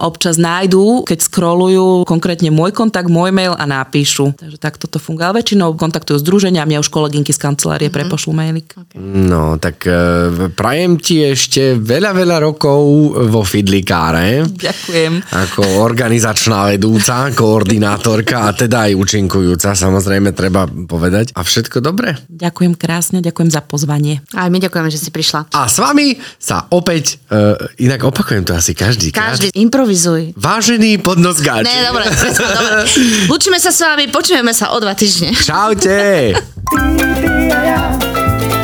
občas 0.00 0.40
nájdú, 0.40 1.04
keď 1.04 1.18
scrollujú 1.20 2.08
konkrétne 2.08 2.48
môj 2.48 2.72
kontakt, 2.72 3.12
môj 3.12 3.28
mail 3.34 3.52
a 3.52 3.68
napíšu. 3.68 4.32
Takže 4.40 4.58
takto 4.58 4.88
to 4.88 4.96
funguje. 4.96 5.28
Ale 5.28 5.44
väčšinou 5.44 5.76
kontaktujú 5.76 6.16
združenia 6.24 6.64
a 6.64 6.68
mňa 6.68 6.80
už 6.80 6.88
kolegynky 6.88 7.36
z 7.36 7.40
kancelárie 7.42 7.92
mm-hmm. 7.92 8.08
prepošlú 8.08 8.32
mailik. 8.32 8.68
No, 9.02 9.60
tak 9.60 9.84
e, 9.84 10.48
prajem 10.56 10.96
ti 10.96 11.20
ešte 11.20 11.76
veľa, 11.76 12.16
veľa 12.16 12.36
rokov 12.40 12.80
vo 13.28 13.42
Fidlikáre. 13.44 14.48
Ďakujem. 14.48 15.12
Ako 15.28 15.84
organizačná 15.84 16.72
vedúca, 16.72 17.28
koordinátorka 17.34 18.48
a 18.48 18.56
teda 18.56 18.88
aj 18.88 18.92
účinkujúca, 18.96 19.57
samozrejme 19.58 20.30
treba 20.32 20.66
povedať. 20.66 21.34
A 21.34 21.42
všetko 21.42 21.82
dobré. 21.82 22.16
Ďakujem 22.30 22.74
krásne, 22.78 23.18
ďakujem 23.18 23.50
za 23.50 23.60
pozvanie. 23.62 24.22
Aj 24.34 24.48
my 24.48 24.58
ďakujeme, 24.62 24.90
že 24.90 24.98
si 25.02 25.10
prišla. 25.10 25.50
A 25.52 25.66
s 25.66 25.82
vami 25.82 26.16
sa 26.38 26.70
opäť, 26.70 27.18
uh, 27.28 27.58
inak 27.82 28.06
opakujem 28.06 28.46
to 28.46 28.54
asi 28.54 28.72
každý. 28.72 29.10
Každý, 29.10 29.50
improvizuj. 29.58 30.34
Vážený 30.38 31.02
podnosgáči. 31.02 31.66
Ne, 31.66 31.88
dobre, 31.90 32.04
presne, 32.08 32.46
dobre. 32.46 32.86
Lúčime 33.26 33.58
sa 33.64 33.70
s 33.74 33.80
vami, 33.82 34.08
počujeme 34.12 34.52
sa 34.54 34.74
o 34.74 34.78
dva 34.78 34.94
týždne. 34.94 35.34
Čaute. 35.34 36.34